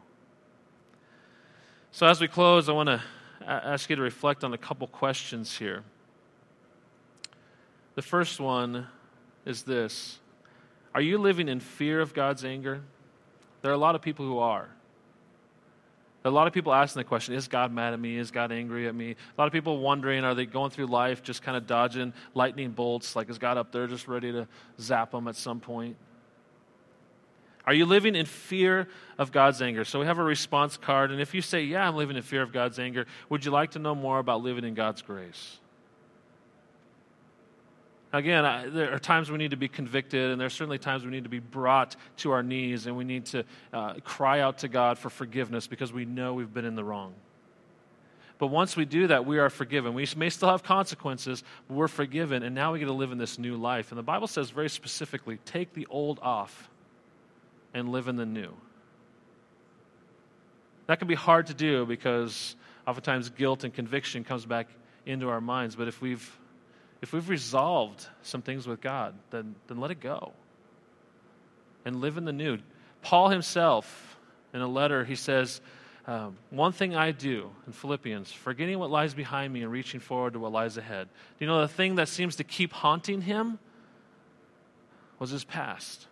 So, 1.95 2.07
as 2.07 2.19
we 2.19 2.27
close, 2.27 2.69
I 2.69 2.71
want 2.71 2.89
to 2.89 3.03
ask 3.45 3.87
you 3.87 3.95
to 3.95 4.01
reflect 4.01 4.43
on 4.43 4.51
a 4.51 4.57
couple 4.57 4.87
questions 4.87 5.55
here. 5.55 5.83
The 7.93 8.01
first 8.01 8.39
one 8.39 8.87
is 9.45 9.61
this 9.61 10.17
Are 10.95 11.01
you 11.01 11.19
living 11.19 11.47
in 11.47 11.59
fear 11.59 12.01
of 12.01 12.15
God's 12.15 12.43
anger? 12.43 12.81
There 13.61 13.69
are 13.69 13.75
a 13.75 13.77
lot 13.77 13.93
of 13.93 14.01
people 14.01 14.25
who 14.25 14.39
are. 14.39 14.69
There 16.23 16.31
are 16.31 16.33
a 16.33 16.35
lot 16.35 16.47
of 16.47 16.53
people 16.53 16.73
asking 16.73 17.01
the 17.01 17.03
question 17.03 17.35
Is 17.35 17.47
God 17.47 17.71
mad 17.71 17.93
at 17.93 17.99
me? 17.99 18.17
Is 18.17 18.31
God 18.31 18.51
angry 18.51 18.87
at 18.87 18.95
me? 18.95 19.11
A 19.11 19.15
lot 19.39 19.45
of 19.45 19.53
people 19.53 19.77
wondering 19.77 20.23
Are 20.23 20.33
they 20.33 20.47
going 20.47 20.71
through 20.71 20.87
life 20.87 21.21
just 21.21 21.43
kind 21.43 21.55
of 21.55 21.67
dodging 21.67 22.11
lightning 22.33 22.71
bolts? 22.71 23.15
Like, 23.15 23.29
is 23.29 23.37
God 23.37 23.55
up 23.59 23.71
there 23.71 23.85
just 23.85 24.07
ready 24.07 24.31
to 24.31 24.47
zap 24.79 25.11
them 25.11 25.27
at 25.27 25.35
some 25.35 25.59
point? 25.59 25.95
Are 27.65 27.73
you 27.73 27.85
living 27.85 28.15
in 28.15 28.25
fear 28.25 28.87
of 29.17 29.31
God's 29.31 29.61
anger? 29.61 29.85
So 29.85 29.99
we 29.99 30.05
have 30.05 30.19
a 30.19 30.23
response 30.23 30.75
card, 30.75 31.11
and 31.11 31.21
if 31.21 31.33
you 31.33 31.41
say, 31.41 31.63
Yeah, 31.63 31.87
I'm 31.87 31.95
living 31.95 32.17
in 32.17 32.23
fear 32.23 32.41
of 32.41 32.51
God's 32.51 32.77
anger, 32.77 33.05
would 33.29 33.45
you 33.45 33.51
like 33.51 33.71
to 33.71 33.79
know 33.79 33.95
more 33.95 34.19
about 34.19 34.41
living 34.41 34.65
in 34.65 34.73
God's 34.73 35.01
grace? 35.01 35.57
Again, 38.11 38.45
I, 38.45 38.67
there 38.67 38.93
are 38.93 38.99
times 38.99 39.31
we 39.31 39.39
need 39.39 39.51
to 39.51 39.57
be 39.57 39.67
convicted, 39.67 40.29
and 40.29 40.39
there 40.39 40.45
are 40.45 40.51
certainly 40.51 40.77
times 40.77 41.03
we 41.03 41.09
need 41.09 41.23
to 41.23 41.31
be 41.31 41.39
brought 41.39 41.95
to 42.17 42.31
our 42.31 42.43
knees 42.43 42.85
and 42.85 42.95
we 42.95 43.03
need 43.03 43.25
to 43.27 43.43
uh, 43.73 43.95
cry 44.03 44.41
out 44.41 44.59
to 44.59 44.67
God 44.67 44.99
for 44.99 45.09
forgiveness 45.09 45.65
because 45.65 45.91
we 45.91 46.05
know 46.05 46.35
we've 46.35 46.53
been 46.53 46.65
in 46.65 46.75
the 46.75 46.83
wrong. 46.83 47.15
But 48.37 48.47
once 48.47 48.75
we 48.75 48.85
do 48.85 49.07
that, 49.07 49.25
we 49.25 49.39
are 49.39 49.49
forgiven. 49.49 49.95
We 49.95 50.07
may 50.15 50.29
still 50.29 50.49
have 50.49 50.61
consequences, 50.61 51.43
but 51.67 51.75
we're 51.75 51.87
forgiven, 51.87 52.43
and 52.43 52.53
now 52.53 52.73
we 52.73 52.79
get 52.79 52.85
to 52.85 52.93
live 52.93 53.11
in 53.11 53.17
this 53.17 53.39
new 53.39 53.55
life. 53.55 53.91
And 53.91 53.97
the 53.97 54.03
Bible 54.03 54.27
says 54.27 54.51
very 54.51 54.69
specifically 54.69 55.37
take 55.45 55.73
the 55.73 55.87
old 55.89 56.19
off 56.21 56.69
and 57.73 57.89
live 57.89 58.07
in 58.07 58.15
the 58.15 58.25
new. 58.25 58.53
That 60.87 60.99
can 60.99 61.07
be 61.07 61.15
hard 61.15 61.47
to 61.47 61.53
do 61.53 61.85
because 61.85 62.55
oftentimes 62.85 63.29
guilt 63.29 63.63
and 63.63 63.73
conviction 63.73 64.23
comes 64.23 64.45
back 64.45 64.67
into 65.05 65.29
our 65.29 65.41
minds. 65.41 65.75
But 65.75 65.87
if 65.87 66.01
we've 66.01 66.39
if 67.03 67.11
we've 67.11 67.27
resolved 67.27 68.07
some 68.21 68.41
things 68.41 68.65
with 68.65 68.79
God, 68.79 69.13
then, 69.29 69.55
then 69.67 69.81
let 69.81 69.91
it 69.91 69.99
go 69.99 70.31
and 71.83 71.99
live 71.99 72.17
in 72.17 72.23
the 72.23 72.31
new. 72.31 72.59
Paul 73.01 73.27
himself, 73.27 74.17
in 74.53 74.61
a 74.61 74.67
letter, 74.67 75.03
he 75.03 75.15
says, 75.15 75.59
um, 76.07 76.37
One 76.49 76.71
thing 76.71 76.95
I 76.95 77.11
do 77.11 77.51
in 77.67 77.73
Philippians, 77.73 78.31
forgetting 78.31 78.79
what 78.79 78.89
lies 78.89 79.13
behind 79.13 79.51
me 79.51 79.63
and 79.63 79.71
reaching 79.71 79.99
forward 79.99 80.31
to 80.31 80.39
what 80.39 80.53
lies 80.53 80.77
ahead. 80.77 81.09
Do 81.37 81.45
you 81.45 81.47
know 81.47 81.59
the 81.59 81.67
thing 81.67 81.95
that 81.95 82.07
seems 82.07 82.37
to 82.37 82.45
keep 82.45 82.71
haunting 82.71 83.19
him 83.19 83.59
was 85.19 85.29
his 85.29 85.43
past? 85.43 86.07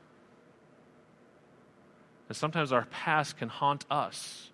And 2.32 2.36
sometimes 2.38 2.72
our 2.72 2.86
past 2.86 3.36
can 3.36 3.50
haunt 3.50 3.84
us. 3.92 4.50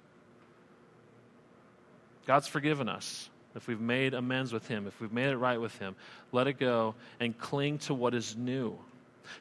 God's 2.26 2.48
forgiven 2.48 2.90
us 2.90 3.30
if 3.54 3.68
we've 3.68 3.80
made 3.80 4.16
amends 4.16 4.52
with 4.52 4.68
Him, 4.68 4.88
if 4.88 5.00
we've 5.00 5.14
made 5.14 5.28
it 5.28 5.38
right 5.38 5.62
with 5.62 5.78
Him, 5.78 5.96
let 6.32 6.48
it 6.48 6.54
go 6.58 6.96
and 7.20 7.38
cling 7.38 7.78
to 7.78 7.94
what 7.94 8.16
is 8.16 8.36
new. 8.36 8.76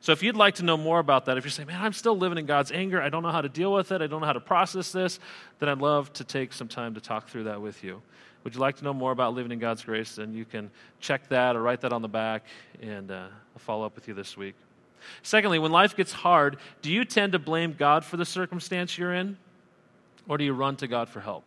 So, 0.00 0.12
if 0.12 0.22
you'd 0.22 0.36
like 0.36 0.56
to 0.56 0.64
know 0.64 0.76
more 0.76 0.98
about 0.98 1.24
that, 1.24 1.38
if 1.38 1.44
you're 1.44 1.50
saying, 1.50 1.68
man, 1.68 1.80
I'm 1.80 1.94
still 1.94 2.18
living 2.18 2.36
in 2.36 2.44
God's 2.44 2.72
anger, 2.72 3.00
I 3.00 3.08
don't 3.08 3.22
know 3.22 3.32
how 3.32 3.40
to 3.40 3.48
deal 3.48 3.72
with 3.72 3.90
it, 3.90 4.02
I 4.02 4.06
don't 4.06 4.20
know 4.20 4.26
how 4.26 4.34
to 4.34 4.40
process 4.40 4.92
this, 4.92 5.18
then 5.58 5.70
I'd 5.70 5.78
love 5.78 6.12
to 6.12 6.24
take 6.24 6.52
some 6.52 6.68
time 6.68 6.92
to 6.92 7.00
talk 7.00 7.28
through 7.28 7.44
that 7.44 7.62
with 7.62 7.82
you. 7.82 8.02
Would 8.44 8.54
you 8.54 8.60
like 8.60 8.76
to 8.76 8.84
know 8.84 8.92
more 8.92 9.12
about 9.12 9.32
living 9.32 9.50
in 9.50 9.60
God's 9.60 9.82
grace? 9.82 10.16
Then 10.16 10.34
you 10.34 10.44
can 10.44 10.70
check 11.00 11.26
that 11.30 11.56
or 11.56 11.62
write 11.62 11.80
that 11.80 11.94
on 11.94 12.02
the 12.02 12.08
back, 12.08 12.44
and 12.82 13.10
uh, 13.10 13.28
I'll 13.54 13.60
follow 13.60 13.86
up 13.86 13.94
with 13.94 14.08
you 14.08 14.12
this 14.12 14.36
week. 14.36 14.56
Secondly, 15.22 15.58
when 15.58 15.72
life 15.72 15.96
gets 15.96 16.12
hard, 16.12 16.56
do 16.82 16.90
you 16.90 17.04
tend 17.04 17.32
to 17.32 17.38
blame 17.38 17.74
God 17.78 18.04
for 18.04 18.16
the 18.16 18.24
circumstance 18.24 18.96
you're 18.96 19.14
in, 19.14 19.36
or 20.28 20.38
do 20.38 20.44
you 20.44 20.52
run 20.52 20.76
to 20.76 20.86
God 20.86 21.08
for 21.08 21.20
help? 21.20 21.44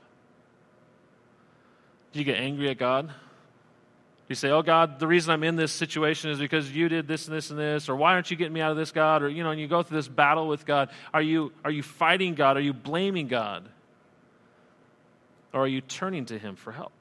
Do 2.11 2.19
you 2.19 2.25
get 2.25 2.37
angry 2.37 2.69
at 2.69 2.77
God? 2.77 3.11
You 4.27 4.35
say, 4.35 4.49
Oh, 4.51 4.61
God, 4.61 4.99
the 4.99 5.07
reason 5.07 5.31
I'm 5.31 5.43
in 5.43 5.55
this 5.55 5.71
situation 5.71 6.29
is 6.29 6.39
because 6.39 6.71
you 6.71 6.87
did 6.87 7.07
this 7.07 7.27
and 7.27 7.35
this 7.35 7.49
and 7.49 7.59
this, 7.59 7.89
or 7.89 7.95
why 7.95 8.13
aren't 8.13 8.29
you 8.29 8.37
getting 8.37 8.53
me 8.53 8.61
out 8.61 8.71
of 8.71 8.77
this, 8.77 8.91
God? 8.91 9.23
Or, 9.23 9.29
you 9.29 9.43
know, 9.43 9.51
and 9.51 9.59
you 9.59 9.67
go 9.67 9.81
through 9.81 9.97
this 9.97 10.07
battle 10.07 10.47
with 10.47 10.65
God. 10.65 10.89
Are 11.13 11.21
you, 11.21 11.51
are 11.65 11.71
you 11.71 11.81
fighting 11.83 12.35
God? 12.35 12.55
Are 12.55 12.61
you 12.61 12.73
blaming 12.73 13.27
God? 13.27 13.67
Or 15.51 15.61
are 15.61 15.67
you 15.67 15.81
turning 15.81 16.25
to 16.25 16.37
Him 16.37 16.55
for 16.55 16.71
help? 16.71 16.91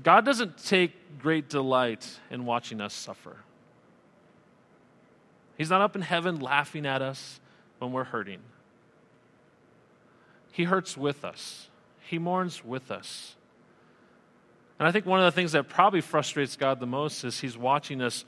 God 0.00 0.24
doesn't 0.24 0.64
take 0.64 1.18
great 1.18 1.48
delight 1.48 2.20
in 2.30 2.46
watching 2.46 2.80
us 2.80 2.94
suffer. 2.94 3.36
He's 5.60 5.68
not 5.68 5.82
up 5.82 5.94
in 5.94 6.00
heaven 6.00 6.40
laughing 6.40 6.86
at 6.86 7.02
us 7.02 7.38
when 7.80 7.92
we're 7.92 8.04
hurting. 8.04 8.38
He 10.52 10.64
hurts 10.64 10.96
with 10.96 11.22
us. 11.22 11.68
He 12.00 12.18
mourns 12.18 12.64
with 12.64 12.90
us. 12.90 13.36
And 14.78 14.88
I 14.88 14.90
think 14.90 15.04
one 15.04 15.20
of 15.20 15.26
the 15.26 15.32
things 15.32 15.52
that 15.52 15.68
probably 15.68 16.00
frustrates 16.00 16.56
God 16.56 16.80
the 16.80 16.86
most 16.86 17.24
is 17.24 17.40
He's 17.40 17.58
watching 17.58 18.00
us 18.00 18.24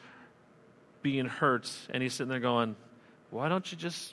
being 1.00 1.24
hurt, 1.24 1.72
and 1.88 2.02
He's 2.02 2.12
sitting 2.12 2.28
there 2.28 2.38
going, 2.38 2.76
Why 3.30 3.48
don't 3.48 3.72
you 3.72 3.78
just, 3.78 4.12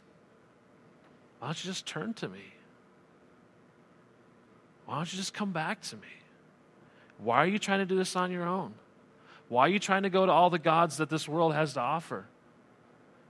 why 1.40 1.50
don't 1.50 1.62
you 1.62 1.70
just 1.72 1.86
turn 1.86 2.14
to 2.14 2.30
me? 2.30 2.54
Why 4.86 4.96
don't 4.96 5.12
you 5.12 5.18
just 5.18 5.34
come 5.34 5.52
back 5.52 5.82
to 5.82 5.98
me? 5.98 6.08
Why 7.18 7.40
are 7.40 7.48
you 7.48 7.60
trying 7.60 7.80
to 7.80 7.86
do 7.86 7.98
this 7.98 8.16
on 8.16 8.32
your 8.32 8.48
own? 8.48 8.76
Why 9.50 9.64
are 9.64 9.70
you 9.70 9.80
trying 9.80 10.04
to 10.04 10.10
go 10.10 10.26
to 10.26 10.32
all 10.32 10.50
the 10.50 10.58
gods 10.58 10.96
that 11.00 11.10
this 11.10 11.28
world 11.28 11.54
has 11.54 11.74
to 11.74 11.82
offer? 11.82 12.24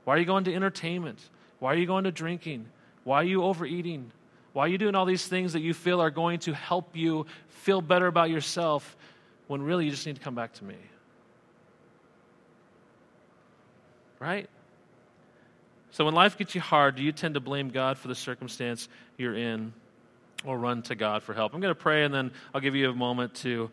Why 0.09 0.15
are 0.15 0.17
you 0.17 0.25
going 0.25 0.45
to 0.45 0.55
entertainment? 0.55 1.19
Why 1.59 1.71
are 1.71 1.77
you 1.77 1.85
going 1.85 2.05
to 2.05 2.11
drinking? 2.11 2.65
Why 3.03 3.17
are 3.17 3.25
you 3.25 3.43
overeating? 3.43 4.11
Why 4.53 4.65
are 4.65 4.67
you 4.67 4.79
doing 4.79 4.95
all 4.95 5.05
these 5.05 5.27
things 5.27 5.53
that 5.53 5.59
you 5.59 5.71
feel 5.75 6.01
are 6.01 6.09
going 6.09 6.39
to 6.39 6.53
help 6.55 6.97
you 6.97 7.27
feel 7.49 7.79
better 7.79 8.07
about 8.07 8.31
yourself 8.31 8.97
when 9.45 9.61
really 9.61 9.85
you 9.85 9.91
just 9.91 10.07
need 10.07 10.15
to 10.15 10.21
come 10.21 10.33
back 10.33 10.53
to 10.53 10.63
me? 10.63 10.77
Right? 14.17 14.49
So 15.91 16.05
when 16.05 16.15
life 16.15 16.39
gets 16.39 16.55
you 16.55 16.61
hard, 16.61 16.95
do 16.95 17.03
you 17.03 17.11
tend 17.11 17.35
to 17.35 17.39
blame 17.39 17.69
God 17.69 17.99
for 17.99 18.07
the 18.07 18.15
circumstance 18.15 18.89
you're 19.15 19.35
in 19.35 19.73
or 20.43 20.57
run 20.57 20.81
to 20.81 20.95
God 20.95 21.21
for 21.21 21.35
help? 21.35 21.53
I'm 21.53 21.61
going 21.61 21.69
to 21.69 21.79
pray 21.79 22.03
and 22.03 22.11
then 22.11 22.31
I'll 22.51 22.61
give 22.61 22.73
you 22.73 22.89
a 22.89 22.95
moment 22.95 23.35
to 23.35 23.69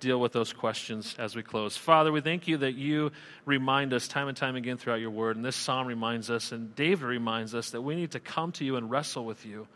deal 0.00 0.20
with 0.20 0.32
those 0.32 0.52
questions 0.52 1.14
as 1.18 1.34
we 1.34 1.42
close. 1.42 1.76
Father, 1.76 2.12
we 2.12 2.20
thank 2.20 2.48
you 2.48 2.58
that 2.58 2.74
you 2.74 3.12
remind 3.44 3.92
us 3.92 4.08
time 4.08 4.28
and 4.28 4.36
time 4.36 4.56
again 4.56 4.76
throughout 4.76 5.00
your 5.00 5.10
word, 5.10 5.36
and 5.36 5.44
this 5.44 5.56
psalm 5.56 5.86
reminds 5.86 6.30
us, 6.30 6.52
and 6.52 6.74
David 6.74 7.04
reminds 7.04 7.54
us 7.54 7.70
that 7.70 7.82
we 7.82 7.94
need 7.94 8.12
to 8.12 8.20
come 8.20 8.52
to 8.52 8.64
you 8.64 8.76
and 8.76 8.90
wrestle 8.90 9.24
with 9.24 9.44
you. 9.44 9.66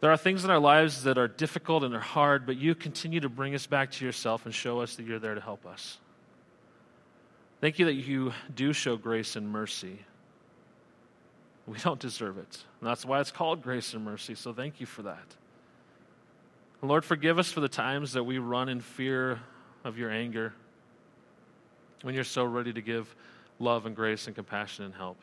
There 0.00 0.10
are 0.10 0.16
things 0.16 0.44
in 0.44 0.50
our 0.50 0.58
lives 0.58 1.04
that 1.04 1.18
are 1.18 1.28
difficult 1.28 1.82
and 1.82 1.94
are 1.94 2.00
hard, 2.00 2.46
but 2.46 2.56
you 2.56 2.74
continue 2.74 3.20
to 3.20 3.28
bring 3.28 3.54
us 3.54 3.66
back 3.66 3.92
to 3.92 4.04
yourself 4.04 4.44
and 4.44 4.54
show 4.54 4.80
us 4.80 4.96
that 4.96 5.06
you're 5.06 5.18
there 5.18 5.34
to 5.34 5.40
help 5.40 5.66
us. 5.66 5.98
Thank 7.60 7.78
you 7.78 7.86
that 7.86 7.94
you 7.94 8.32
do 8.54 8.72
show 8.72 8.96
grace 8.96 9.36
and 9.36 9.48
mercy. 9.48 9.98
We 11.66 11.78
don't 11.78 11.98
deserve 11.98 12.38
it. 12.38 12.64
And 12.80 12.88
that's 12.88 13.04
why 13.04 13.20
it's 13.20 13.32
called 13.32 13.62
grace 13.62 13.94
and 13.94 14.04
mercy. 14.04 14.34
So 14.34 14.52
thank 14.52 14.80
you 14.80 14.86
for 14.86 15.02
that. 15.02 15.24
Lord, 16.88 17.04
forgive 17.04 17.38
us 17.38 17.50
for 17.50 17.60
the 17.60 17.68
times 17.68 18.12
that 18.12 18.24
we 18.24 18.38
run 18.38 18.68
in 18.68 18.80
fear 18.80 19.40
of 19.84 19.98
your 19.98 20.10
anger 20.10 20.52
when 22.02 22.14
you're 22.14 22.24
so 22.24 22.44
ready 22.44 22.72
to 22.72 22.82
give 22.82 23.14
love 23.58 23.86
and 23.86 23.96
grace 23.96 24.26
and 24.26 24.36
compassion 24.36 24.84
and 24.84 24.94
help. 24.94 25.16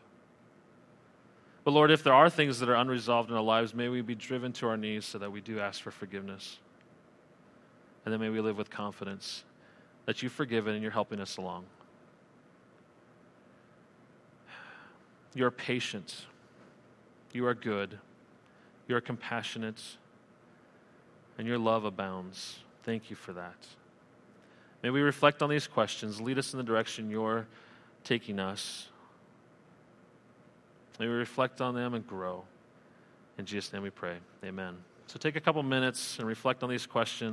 But 1.63 1.71
Lord, 1.71 1.91
if 1.91 2.03
there 2.03 2.13
are 2.13 2.29
things 2.29 2.59
that 2.59 2.69
are 2.69 2.75
unresolved 2.75 3.29
in 3.29 3.35
our 3.35 3.43
lives, 3.43 3.73
may 3.73 3.87
we 3.87 4.01
be 4.01 4.15
driven 4.15 4.51
to 4.53 4.67
our 4.67 4.77
knees 4.77 5.05
so 5.05 5.17
that 5.19 5.31
we 5.31 5.39
do 5.39 5.59
ask 5.59 5.81
for 5.81 5.91
forgiveness. 5.91 6.59
And 8.03 8.11
then 8.11 8.19
may 8.19 8.29
we 8.29 8.41
live 8.41 8.57
with 8.57 8.69
confidence 8.69 9.43
that 10.05 10.21
you've 10.21 10.33
forgiven 10.33 10.73
and 10.73 10.81
you're 10.81 10.91
helping 10.91 11.21
us 11.21 11.37
along. 11.37 11.65
You're 15.33 15.51
patient. 15.51 16.25
You 17.31 17.47
are 17.47 17.53
good. 17.53 17.97
You 18.87 18.95
are 18.95 19.01
compassionate. 19.01 19.81
And 21.37 21.47
your 21.47 21.57
love 21.57 21.85
abounds. 21.85 22.59
Thank 22.83 23.09
you 23.09 23.15
for 23.15 23.33
that. 23.33 23.55
May 24.83 24.89
we 24.89 25.01
reflect 25.01 25.41
on 25.41 25.49
these 25.49 25.65
questions, 25.65 26.19
lead 26.19 26.37
us 26.37 26.53
in 26.53 26.57
the 26.57 26.63
direction 26.63 27.09
you're 27.09 27.47
taking 28.03 28.39
us. 28.39 28.89
May 30.99 31.07
we 31.07 31.13
reflect 31.13 31.61
on 31.61 31.73
them 31.73 31.93
and 31.93 32.05
grow. 32.05 32.43
In 33.37 33.45
Jesus' 33.45 33.71
name 33.73 33.81
we 33.81 33.89
pray. 33.89 34.17
Amen. 34.43 34.75
So 35.07 35.17
take 35.17 35.35
a 35.35 35.41
couple 35.41 35.63
minutes 35.63 36.19
and 36.19 36.27
reflect 36.27 36.63
on 36.63 36.69
these 36.69 36.85
questions. 36.85 37.31